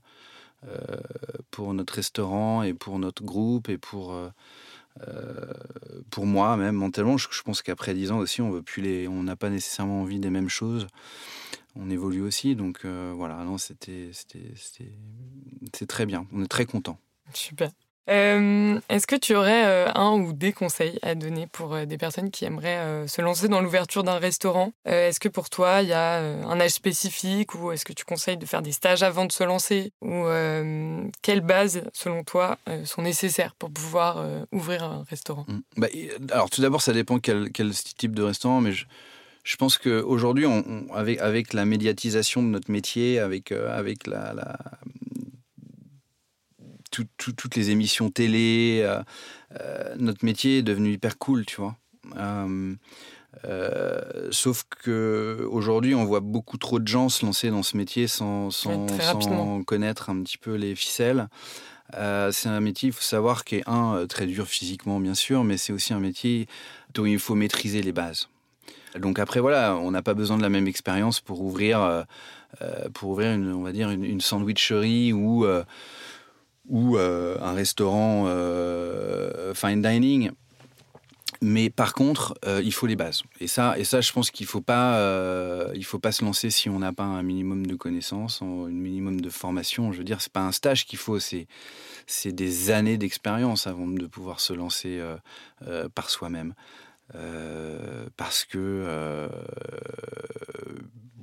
[0.67, 0.97] euh,
[1.51, 4.29] pour notre restaurant et pour notre groupe et pour, euh,
[6.09, 7.17] pour moi même mentalement.
[7.17, 10.87] Je, pense qu'après 10 ans aussi, on n'a pas nécessairement envie des mêmes choses.
[11.75, 13.43] On évolue aussi, donc voilà.
[13.43, 16.25] Non, c'était, c'était, c'était, très bien.
[16.31, 16.97] On est très content.
[17.33, 17.71] Super.
[18.09, 21.97] Euh, est-ce que tu aurais euh, un ou des conseils à donner pour euh, des
[21.97, 24.71] personnes qui aimeraient se lancer dans l'ouverture d'un restaurant?
[24.85, 28.37] Est-ce que pour toi, il y a un âge spécifique ou est-ce que tu conseilles
[28.37, 29.91] de faire des stages avant de se lancer?
[30.01, 30.25] Ou
[31.21, 35.45] quelles bases, selon toi, sont nécessaires pour pouvoir ouvrir un restaurant?
[35.47, 35.59] Mmh.
[35.77, 35.87] bah,
[36.31, 37.51] Alors tout d'abord, ça dépend quel,
[37.97, 40.45] type de restaurant, mais je, pense qu'aujourd'hui,
[40.91, 44.33] avec, la médiatisation de notre métier, avec, avec la
[47.17, 48.81] toutes les émissions télé.
[48.83, 49.01] Euh,
[49.59, 51.75] euh, notre métier est devenu hyper cool, tu vois.
[53.45, 58.07] Euh, sauf que aujourd'hui, on voit beaucoup trop de gens se lancer dans ce métier
[58.07, 58.87] sans, sans,
[59.63, 61.27] connaître un petit peu les ficelles.
[61.93, 65.57] c'est un métier, il faut savoir, qui est un très dur physiquement, bien sûr, mais
[65.57, 66.47] c'est aussi un métier
[66.93, 68.29] dont il faut maîtriser les bases.
[68.97, 72.05] Donc après, voilà, on n'a pas besoin de la même expérience pour ouvrir,
[72.95, 75.45] pour ouvrir une, on va dire, une, une sandwicherie ou
[76.67, 80.31] ou euh, un restaurant euh, fine dining.
[81.41, 83.21] Mais par contre, euh, il faut les bases.
[83.39, 86.67] Et ça, et ça je pense qu'il ne faut, pas, faut pas se lancer si
[86.67, 89.91] on n'a pas un minimum de connaissances, un minimum de formation.
[89.91, 91.47] Je veux dire, ce n'est pas un stage qu'il faut, c'est,
[92.25, 94.99] des années d'expérience avant de pouvoir se lancer
[95.93, 96.55] par soi-même.
[98.15, 99.29] parce que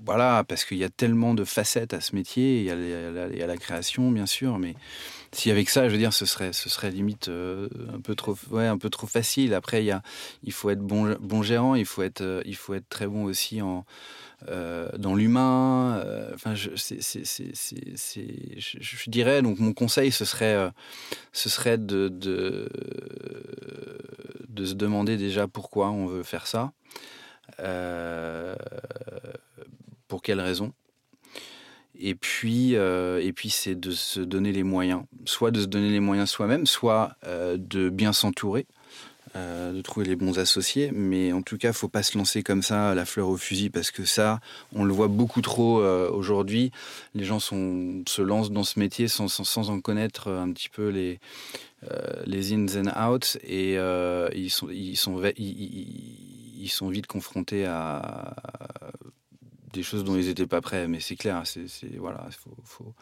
[0.07, 2.61] voilà, parce qu'il y a tellement de facettes à ce métier.
[2.61, 2.75] Il y, a,
[3.29, 4.75] il y a la création, bien sûr, mais
[5.35, 8.37] si avec ça, je veux dire, ce serait, ce serait limite euh, un peu trop,
[8.51, 9.55] ouais, un peu trop facile.
[9.55, 10.01] Après, il
[10.45, 13.24] il faut être bon, bon gérant, il faut être, euh, il faut être très bon
[13.24, 13.85] aussi en
[14.49, 16.03] euh, dans l'humain.
[16.35, 20.70] enfin, je, je, dirais donc mon conseil, ce serait,
[21.32, 22.68] ce serait de, de
[24.64, 26.72] se demander déjà pourquoi on veut faire ça,
[30.09, 30.72] pour quelles raisons
[32.07, 35.89] et puis, euh, et puis c'est de se donner les moyens, soit de se donner
[35.89, 38.67] les moyens soi-même, soit euh, de bien s'entourer,
[39.37, 40.91] euh, de trouver les bons associés.
[40.93, 43.71] Mais en tout cas, faut pas se lancer comme ça à la fleur au fusil
[43.71, 44.41] parce que ça,
[44.75, 46.73] on le voit beaucoup trop aujourd'hui.
[47.15, 51.19] Les gens se lancent dans ce métier sans, sans, en connaître un petit peu les,
[52.27, 53.77] les ins and outs et
[54.35, 58.37] ils sont, ils sont, ils sont vite confrontés à
[59.75, 61.66] des choses dont ils n'étaient pas prêts, mais c'est clair, c'est
[61.99, 62.95] voilà, faut, faut...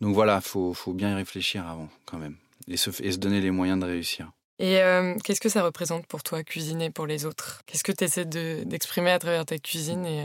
[0.00, 2.36] donc voilà, faut faut bien y réfléchir avant quand même
[2.68, 4.30] et se, et se donner les moyens de réussir.
[4.58, 4.78] Et
[5.24, 7.62] qu'est-ce que ça représente pour toi, cuisiner pour les autres?
[7.64, 10.22] Qu'est-ce que tu essaies d'exprimer à travers ta cuisine et,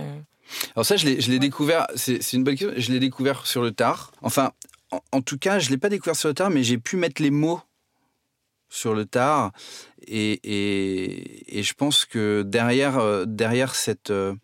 [0.75, 4.11] Alors ça, je l'ai découvert, c'est une bonne question, je l'ai découvert sur le tard.
[4.21, 4.51] Enfin,
[5.13, 7.21] en, tout cas, je ne l'ai pas découvert sur le tard, mais j'ai pu mettre
[7.21, 7.61] les mots
[8.69, 9.51] sur le tard.
[10.05, 14.35] Et, et, et je pense que derrière, euh, derrière cette, euh,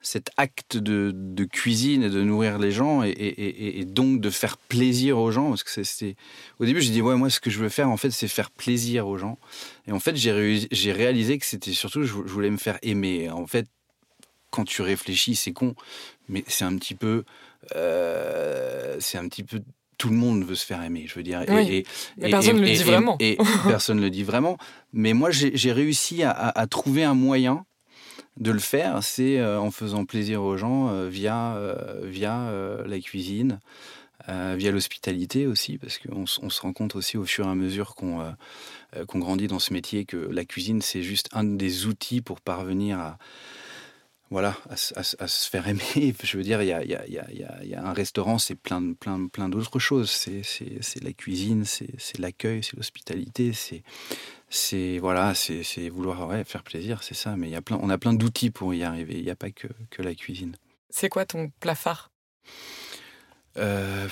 [0.00, 4.56] cet acte de, de, cuisine et de nourrir les gens et, et, donc de faire
[4.56, 6.16] plaisir aux gens, parce que c'est
[6.60, 8.50] au début j'ai dit ouais moi ce que je veux faire en fait c'est faire
[8.50, 9.38] plaisir aux gens
[9.86, 13.28] et en fait j'ai réalisé que c'était surtout je voulais me faire aimer.
[13.30, 13.66] En fait
[14.50, 15.74] quand tu réfléchis c'est con
[16.28, 17.24] mais c'est un petit peu
[17.74, 19.60] euh, c'est un petit peu
[19.98, 21.42] tout le monde veut se faire aimer, je veux dire.
[21.42, 21.84] Et,
[22.20, 23.16] personne ne le dit vraiment.
[23.18, 23.36] Et,
[23.66, 24.56] personne ne le dit vraiment.
[24.92, 27.66] Mais moi, j'ai réussi à, trouver un moyen
[28.38, 32.52] de le faire, c'est euh, en faisant plaisir aux gens euh, via, euh, via
[32.86, 33.60] la cuisine,
[34.28, 37.94] via l'hospitalité aussi, parce qu'on on se rend compte aussi au fur et à mesure
[37.94, 38.34] qu'on
[39.06, 42.98] qu'on grandit dans ce métier que la cuisine, c'est juste un des outils pour parvenir
[42.98, 43.18] à
[44.30, 44.76] voilà, à,
[45.26, 46.14] se faire aimer.
[46.22, 49.26] Je veux dire, il y a, y, a, y a, un restaurant, c'est plein, plein,
[49.28, 50.10] plein d'autres choses.
[50.10, 57.36] C'est la cuisine, c'est l'accueil, c'est l'hospitalité, c'est voilà, c'est vouloir faire plaisir, c'est ça.
[57.36, 59.14] Mais y a plein, on a plein d'outils pour y arriver.
[59.16, 60.56] Il n'y a pas que, que la cuisine.
[60.90, 62.10] C'est quoi ton plat phare
[63.56, 64.06] euh,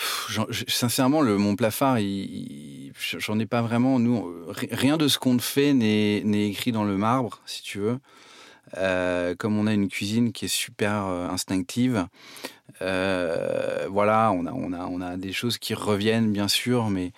[0.66, 1.98] sincèrement, le, mon plat phare,
[3.18, 4.00] j'en ai pas vraiment.
[4.00, 4.34] Nous,
[4.72, 8.00] rien de ce qu'on fait n'est écrit dans le marbre, si tu veux.
[8.76, 12.06] Euh, comme on a une cuisine qui est super euh, instinctive,
[12.82, 17.12] euh, voilà, on a, des choses qui reviennent bien sûr, mais,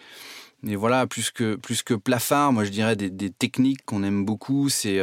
[0.63, 5.01] voilà, plus que, plafard, moi je dirais des, techniques qu'on aime beaucoup, c'est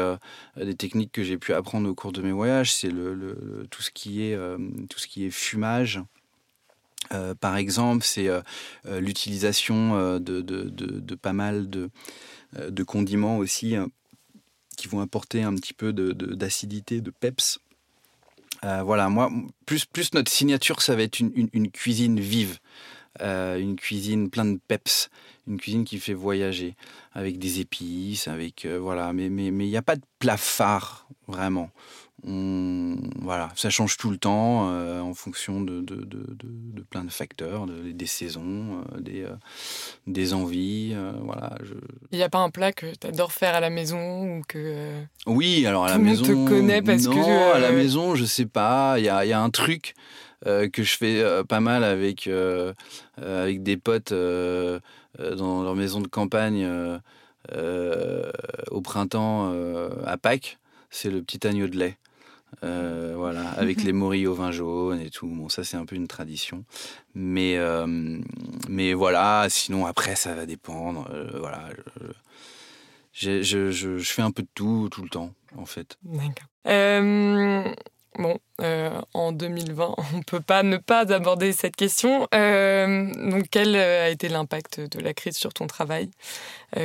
[0.55, 4.21] des techniques que j'ai pu apprendre au cours de mes voyages, c'est tout, ce qui
[4.21, 6.01] est, fumage.
[7.41, 8.29] par exemple, c'est
[8.85, 11.89] l'utilisation de, de, pas mal de,
[12.69, 13.75] de condiments aussi
[14.76, 17.59] qui vont apporter un petit peu d'acidité, de, peps.
[18.63, 19.32] Euh, voilà, moi,
[19.65, 22.59] plus, notre signature, ça va être une, cuisine vive,
[23.21, 25.09] euh, une cuisine pleine de peps,
[25.47, 26.76] une cuisine qui fait voyager,
[27.13, 29.13] avec des épices, avec euh, voilà.
[29.13, 31.69] Mais mais mais il n'y a pas de plat phare vraiment
[32.24, 37.66] voilà, ça change tout le temps euh, en fonction de, de, de, plein de facteurs,
[37.68, 39.36] des saisons, euh, des, euh,
[40.07, 40.95] des envies.
[41.22, 41.55] voilà,
[42.11, 44.91] Il n'y a pas un plat que tu adores faire à la maison ou que.
[45.28, 46.24] oui, alors à la maison.
[46.24, 47.55] te connaît parce non, que.
[47.55, 48.95] à la maison, je sais pas.
[48.97, 49.95] Il y a, y a, un truc
[50.43, 52.30] que je fais pas mal avec,
[53.18, 56.68] avec des potes dans leur maison de campagne
[58.72, 59.53] au printemps
[60.05, 60.57] à Pâques.
[60.91, 61.97] C'est le petit agneau de lait.
[62.63, 65.27] Euh, voilà, avec les morilles au vin jaune et tout.
[65.27, 66.63] Bon, ça c'est un peu une tradition,
[67.13, 67.85] mais euh,
[68.69, 69.47] mais voilà.
[69.49, 71.07] Sinon après ça va dépendre.
[71.11, 71.69] Euh, voilà,
[73.11, 75.97] je, je, je, fais un peu de tout tout le temps en fait.
[76.03, 76.47] D'accord.
[78.17, 82.28] bon, en 2020, on peut pas ne pas aborder cette question.
[82.32, 86.10] donc, quel a été l'impact de la crise sur ton travail?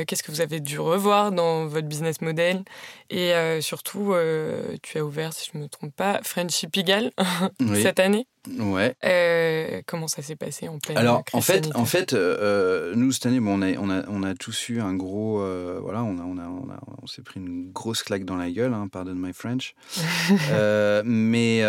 [0.07, 2.63] Qu'est-ce que vous avez dû revoir dans votre business model?
[3.11, 7.11] Et euh, surtout, euh, tu as ouvert, si je ne me trompe pas, Frenchy Pigalle
[7.75, 8.25] cette année?
[8.57, 8.95] Ouais.
[9.03, 13.41] Euh, comment ça s'est passé en pleine Alors, en fait, en fait nous, cette année,
[13.41, 15.39] bon, on, a, on, a, on a tous eu un gros.
[15.81, 18.49] voilà, on, a, on, a, on, a, on s'est pris une grosse claque dans la
[18.49, 19.75] gueule, hein, pardon my French.
[21.03, 21.60] mais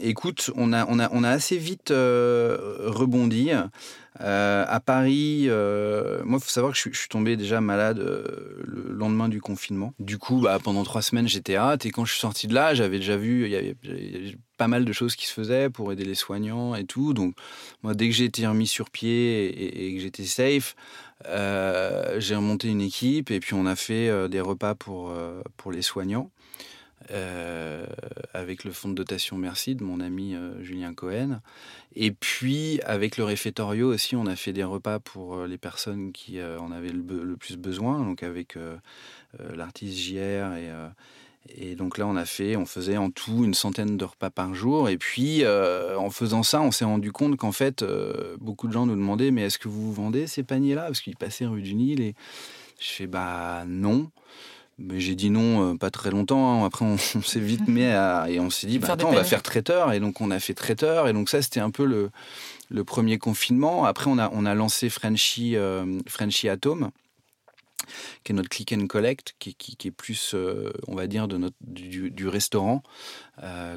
[0.00, 3.50] écoute, on a, on, a, assez vite rebondi.
[4.20, 8.62] Euh, à Paris, euh, moi, il faut savoir que je, suis tombé déjà malade euh,
[8.64, 9.94] le lendemain du confinement.
[9.98, 11.86] Du coup, bah, pendant trois semaines, j'étais hâte.
[11.86, 13.76] Et quand je suis sorti de là, j'avais déjà vu, il y avait,
[14.58, 17.14] pas mal de choses qui se faisaient pour aider les soignants et tout.
[17.14, 17.34] Donc,
[17.82, 20.76] moi, dès que j'ai été remis sur pied et, et que j'étais safe,
[21.24, 25.12] j'ai remonté une équipe et puis on a fait des repas pour
[25.72, 26.30] les soignants.
[27.10, 27.84] Euh,
[28.32, 31.40] avec le fonds de dotation Merci de mon ami euh, Julien Cohen.
[31.94, 36.12] Et puis, avec le réfectorio aussi, on a fait des repas pour euh, les personnes
[36.12, 38.56] qui en avaient le, plus besoin, donc avec
[39.54, 40.70] l'artiste JR et.
[41.76, 44.88] Donc là, on a fait, on faisait en tout une centaine de repas par jour.
[44.88, 47.84] Et puis, en faisant ça, on s'est rendu compte qu'en fait,
[48.40, 50.82] beaucoup de gens nous demandaient, mais est-ce que vous vendez ces paniers-là?
[50.82, 52.00] Parce qu'ils passaient rue du Nil.
[52.00, 52.14] Et
[52.78, 54.10] je fais, bah non.
[54.78, 56.62] Mais j'ai dit non euh, pas très longtemps.
[56.62, 56.66] Hein.
[56.66, 58.26] Après, on, s'est vite mis à.
[58.28, 59.92] Et on s'est dit, bah, attends, on va faire traiteur.
[59.92, 61.08] Et donc, on a fait traiteur.
[61.08, 62.10] Et donc, ça, c'était un peu le,
[62.70, 63.84] le premier confinement.
[63.84, 66.90] Après, on a, on a lancé Frenchy, euh, Frenchy Atom.
[68.24, 70.34] qui est notre click and collect, qui, qui, est plus,
[70.88, 72.82] on va dire, de notre, du, restaurant,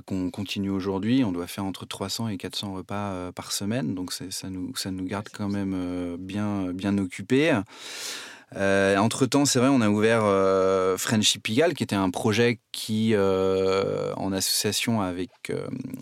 [0.06, 1.24] qu'on continue aujourd'hui.
[1.24, 5.06] On doit faire entre 300 et 400 repas par semaine, donc ça nous, ça nous
[5.06, 7.60] garde quand même bien, bien occupés.
[8.56, 13.14] Euh, entre-temps, c'est vrai, on a ouvert euh, Frenchy Pigalle, qui était un projet qui,
[13.14, 15.52] euh, en association avec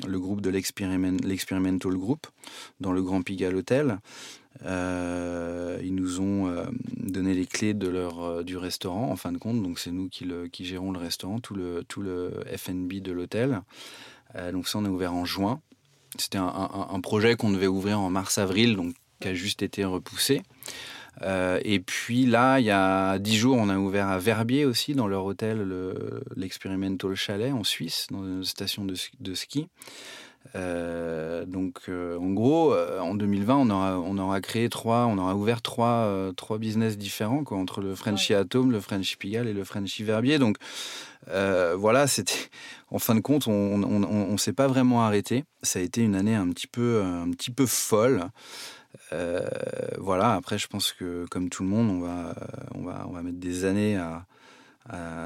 [0.08, 2.28] le groupe de l'Experimental Group,
[2.80, 3.98] dans le Grand Pigalle Hotel,
[4.64, 6.54] ils nous ont
[6.96, 9.62] donné les clés du restaurant, en fin de compte.
[9.62, 13.62] Donc, c'est nous qui, gérons le restaurant, tout le, tout le FB de l'hôtel.
[14.52, 15.60] donc, ça, on a ouvert en juin.
[16.20, 20.44] C'était un projet qu'on devait ouvrir en mars-avril, donc qui a juste été repoussé.
[21.22, 24.96] Euh, et puis là, il y a dix jours, on a ouvert à Verbier aussi,
[24.96, 25.68] dans leur hôtel,
[26.36, 29.68] l'Experimental Chalet en Suisse, dans une station de, ski.
[30.56, 35.36] Euh, donc, euh, en gros, en 2020, on aura, on aura créé trois, on aura
[35.36, 39.64] ouvert trois, trois business différents, quoi, entre le Frenchy Atom, le Frenchy Pigalle et le
[39.64, 40.40] Frenchy Verbier.
[40.40, 40.58] Donc,
[41.28, 42.50] voilà, c'était,
[42.90, 45.46] en fin de compte, on ne s'est pas vraiment arrêté.
[45.62, 48.26] Ça a été une année un petit peu, un petit peu folle.
[49.14, 49.48] Euh,
[49.98, 52.36] voilà, après, je pense que comme tout le monde, on va,
[52.74, 54.26] on va, on va mettre des années à,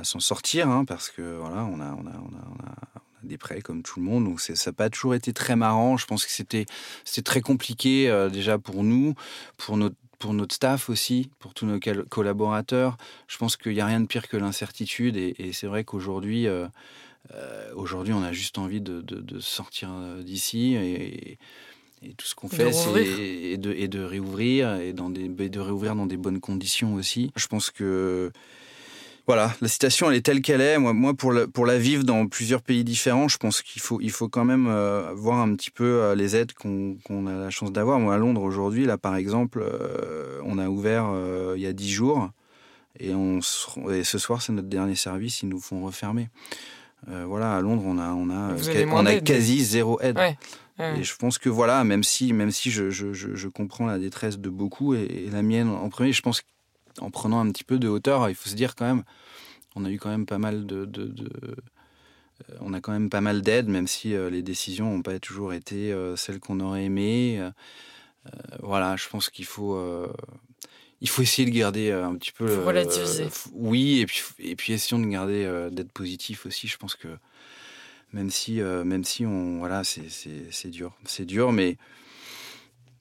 [0.03, 2.75] s'en sortir, hein, parce que voilà, on a, on a, on a,
[3.23, 4.25] des prêts comme tout le monde.
[4.25, 5.97] Donc ça n'a pas toujours été très marrant.
[5.97, 6.65] Je pense que c'était
[7.23, 9.15] très compliqué euh, déjà pour nous,
[9.57, 11.79] pour notre pour notre staff aussi, pour tous nos
[12.09, 12.97] collaborateurs.
[13.27, 16.67] Je pense qu'il n'y a rien de pire que l'incertitude et, c'est vrai qu'aujourd'hui, euh,
[17.75, 19.91] aujourd'hui, on a juste envie de, de sortir
[20.23, 21.37] d'ici et,
[22.03, 25.95] et tout ce qu'on fait, c'est de, et de réouvrir et dans des, de réouvrir
[25.95, 27.31] dans des bonnes conditions aussi.
[27.35, 28.31] Je pense que
[29.25, 30.77] voilà, la situation elle est telle qu'elle est.
[30.77, 33.99] Moi, moi pour, la, pour la vivre dans plusieurs pays différents, je pense qu'il faut,
[33.99, 37.49] il faut quand même euh, voir un petit peu euh, les aides qu'on a la
[37.49, 37.99] chance d'avoir.
[37.99, 41.11] Moi, à Londres aujourd'hui, là par exemple, euh, on a ouvert
[41.55, 42.29] il y a dix jours
[42.99, 43.39] et, on,
[43.91, 45.41] et ce soir c'est notre dernier service.
[45.41, 46.29] Ils nous font refermer.
[47.07, 48.55] voilà, à Londres, on a, on a,
[48.91, 50.17] on a quasi zéro aide.
[50.79, 54.37] Et je pense que voilà, même si, même si je, je, je, comprends la détresse
[54.37, 56.43] de beaucoup et, la mienne en premier, je pense
[56.99, 59.03] qu'en prenant un petit peu de hauteur, il faut se dire quand même,
[59.75, 61.11] on a eu quand même pas mal de, de,
[62.49, 65.19] euh, on a quand même pas mal d'aide, même si euh, les décisions n'ont pas
[65.19, 67.41] toujours été euh, celles qu'on aurait aimées.
[68.61, 69.81] voilà, je pense qu'il faut
[70.99, 72.63] il faut essayer de garder un petit peu.
[72.63, 73.27] relativiser.
[73.53, 76.67] oui, et puis, et puis essayons de garder d'être positif aussi.
[76.67, 77.07] Je pense que
[78.13, 80.95] même si, euh, même si on, voilà, c'est dur.
[81.05, 81.77] C'est dur, mais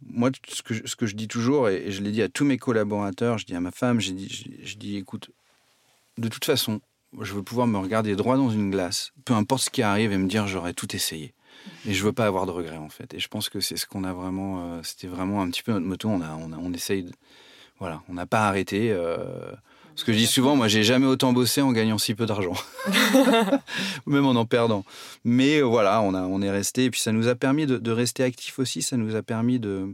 [0.03, 2.59] moi, ce que, ce que je dis toujours, et, je l'ai dit à tous mes
[2.59, 5.31] collaborateurs, je dis à ma femme, je dis, je, dis, écoute,
[6.19, 6.81] de toute façon,
[7.21, 10.19] je veux pouvoir me regarder droit dans une glace, peu importe ce qui arrive, et
[10.19, 11.35] me dire j'aurais tout essayé.
[11.87, 13.15] Et je veux pas avoir de regrets en fait.
[13.15, 15.73] Et je pense que c'est ce qu'on a vraiment, euh, c'était vraiment un petit peu
[15.73, 16.09] notre moto.
[16.09, 17.11] On a, on, a, on essaye,
[17.79, 18.93] voilà, on n'a pas arrêté.
[18.93, 19.53] Euh,
[19.97, 22.55] ce que je dis souvent, moi, j'ai jamais autant bossé en gagnant si peu d'argent,
[24.07, 24.85] même en en perdant.
[25.25, 27.91] Mais euh, voilà, on, a, on est resté, et puis ça nous a permis de,
[27.91, 29.89] rester actifs aussi, ça nous a permis de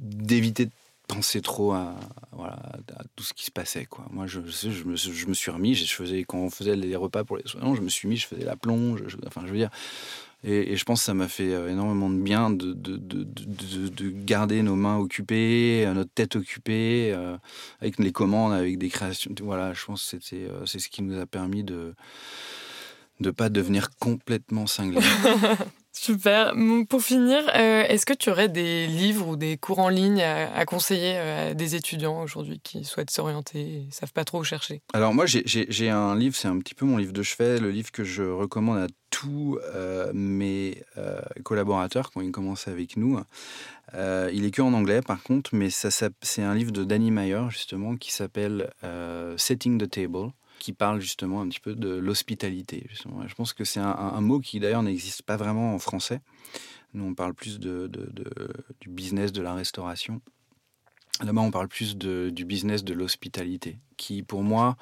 [0.00, 0.72] d'éviter de,
[1.06, 1.94] penser trop à,
[2.32, 2.54] voilà,
[2.96, 3.84] à tout ce qui se passait.
[3.84, 4.06] Quoi.
[4.10, 7.24] Moi, je, je, me, je me suis remis, je faisais, quand on faisait les repas
[7.24, 9.70] pour les soignants, je me suis mis, je faisais la plonge, enfin, je veux dire,
[10.46, 14.10] et, je pense que ça m'a fait euh, énormément de bien de, de, de, de,
[14.10, 17.38] garder nos mains occupées, euh, notre tête occupée, euh,
[17.80, 19.34] avec les commandes, avec des créations.
[19.42, 21.94] Voilà, je pense que c'était, c'est ce qui nous a permis de
[23.20, 25.00] ne pas devenir complètement cinglés.
[25.96, 26.54] Super.
[26.88, 31.16] Pour finir, est-ce que tu aurais des livres ou des cours en ligne à, conseiller
[31.16, 34.82] à des étudiants aujourd'hui qui souhaitent s'orienter et ne savent pas trop où chercher?
[34.92, 37.92] Alors moi, j'ai un livre, c'est un petit peu mon livre de chevet, le livre
[37.92, 43.20] que je recommande à tous euh, mes euh, collaborateurs quand ils commencent avec nous.
[43.94, 47.42] Euh, il est que en anglais par contre, mais c'est un livre de Danny Meyer
[47.48, 48.72] justement qui s'appelle
[49.36, 52.86] Setting the Table qui parle justement un petit peu de l'hospitalité.
[52.92, 56.20] Je pense que c'est un, mot qui d'ailleurs n'existe pas vraiment en français.
[56.94, 57.90] Nous, on parle plus de,
[58.80, 60.20] du business de la restauration.
[61.22, 64.76] Là-bas, on parle plus du business de l'hospitalité, qui pour moi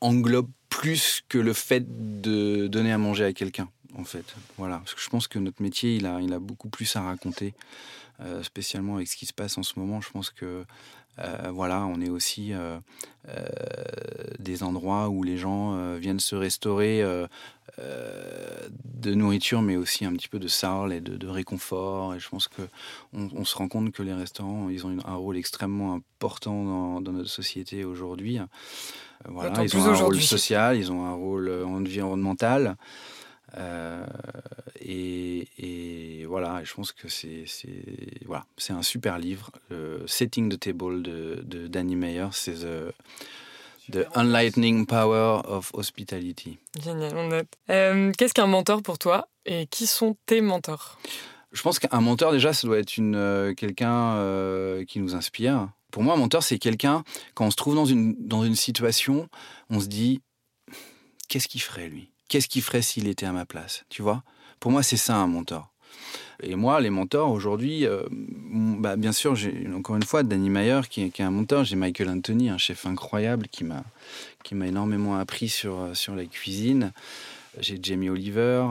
[0.00, 1.84] englobe plus que le fait
[2.20, 4.34] de donner à manger à quelqu'un, en fait.
[4.58, 7.02] Voilà, parce que je pense que notre métier, il a, il a beaucoup plus à
[7.02, 7.54] raconter,
[8.20, 10.00] euh, spécialement avec ce qui se passe en ce moment.
[10.00, 10.64] Je pense que
[11.18, 12.78] euh, voilà, on est aussi euh,
[14.38, 17.02] des endroits où les gens viennent se restaurer
[17.78, 22.14] de nourriture, mais aussi un petit peu de sarle et de, réconfort.
[22.14, 22.62] Et je pense que
[23.12, 27.12] on, se rend compte que les restaurants, ils ont un rôle extrêmement important dans, dans
[27.12, 28.38] notre société aujourd'hui.
[29.26, 32.76] Voilà, ils ont un rôle social, ils ont un rôle environnemental.
[34.80, 37.44] Et, voilà, je pense que c'est
[38.26, 39.50] voilà, un super livre.
[40.06, 42.64] Setting the Table de, de Danny Meyer, c'est
[43.90, 46.58] The, Unlightening Power of Hospitality.
[46.82, 47.46] Génial, on note.
[47.70, 50.98] Euh, qu'est-ce qu'un mentor pour toi et qui sont tes mentors?
[51.52, 55.68] Je pense qu'un mentor, déjà, ça doit être euh, quelqu'un euh, qui nous inspire.
[55.92, 59.28] Pour moi, un mentor, c'est quelqu'un, quand on se trouve dans une, dans une situation,
[59.70, 60.22] on se dit
[61.28, 62.10] qu'est-ce qu'il ferait lui?
[62.28, 64.22] Qu'est-ce qu'il ferait s'il était à ma place Tu vois?
[64.60, 65.70] Pour moi, c'est ça un mentor.
[66.42, 70.80] Et moi, les mentors aujourd'hui, euh, bah, bien sûr, j'ai encore une fois Danny Meyer
[70.88, 71.64] qui, est un mentor.
[71.64, 73.84] J'ai Michael Anthony, un chef incroyable qui m'a
[74.42, 76.92] qui m'a énormément appris sur sur la cuisine.
[77.60, 78.66] J'ai Jamie Oliver.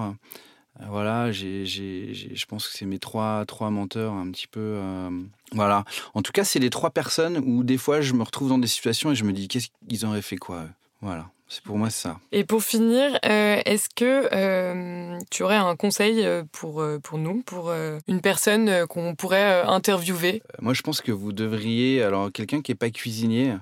[0.81, 4.59] Euh, voilà, j'ai, je pense que c'est mes trois, trois menteurs un petit peu.
[4.59, 5.09] Euh,
[5.51, 5.85] voilà.
[6.13, 8.67] En tout cas, c'est les trois personnes où des fois je me retrouve dans des
[8.67, 10.65] situations et je me dis qu'est-ce qu'ils auraient fait quoi
[11.03, 11.29] Voilà.
[11.49, 12.19] C'est pour moi ça.
[12.31, 17.43] Et pour finir, euh, est-ce que euh, tu aurais un conseil euh, pour, pour nous,
[17.43, 17.71] pour
[18.07, 20.41] une personne qu'on pourrait interviewer?
[20.61, 23.55] Moi, je pense que vous devriez, alors quelqu'un qui n'est pas cuisinier,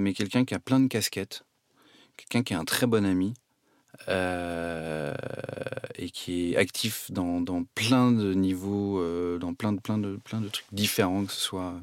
[0.00, 1.44] mais quelqu'un qui a plein de casquettes,
[2.16, 3.34] quelqu'un qui est un très bon ami.
[4.08, 9.02] et qui est actif dans, dans plein de niveaux,
[9.38, 11.74] dans plein de, plein, de, plein de trucs différents, que ce soit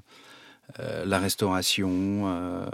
[0.79, 2.65] la restauration, euh,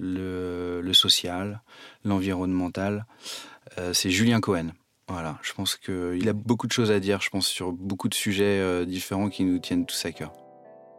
[0.00, 1.60] le, social,
[2.04, 3.06] l'environnemental.
[3.78, 4.68] Euh, c'est Julien Cohen.
[5.08, 8.14] Voilà, je pense qu'il a beaucoup de choses à dire, je pense, sur beaucoup de
[8.14, 10.32] sujets différents qui nous tiennent tous à cœur.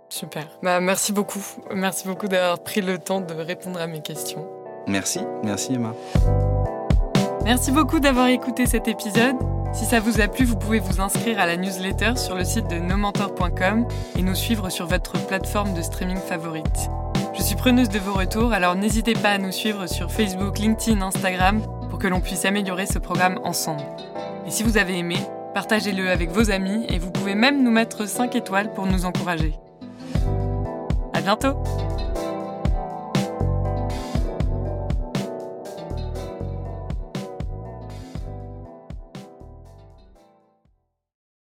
[0.10, 0.48] Super.
[0.62, 1.44] Bah, merci beaucoup.
[1.74, 4.48] Merci beaucoup d'avoir pris le temps de répondre à mes questions.
[4.88, 5.22] Merci.
[5.44, 5.96] Merci Emma.
[7.44, 9.36] Merci beaucoup d'avoir écouté cet épisode.
[9.74, 12.70] Si ça vous a plu, vous pouvez vous inscrire à la newsletter sur le site
[12.70, 13.88] de nomentor.com
[14.18, 16.90] et nous suivre sur votre plateforme de streaming favorite.
[17.34, 21.02] Je suis preneuse de vos retours, alors n'hésitez pas à nous suivre sur Facebook, LinkedIn,
[21.02, 23.84] Instagram pour que l'on puisse améliorer ce programme ensemble.
[24.48, 25.18] Et si vous avez aimé,
[25.54, 29.54] partagez-le avec vos amis et vous pouvez même nous mettre 5 étoiles pour nous encourager.
[31.14, 31.56] À bientôt!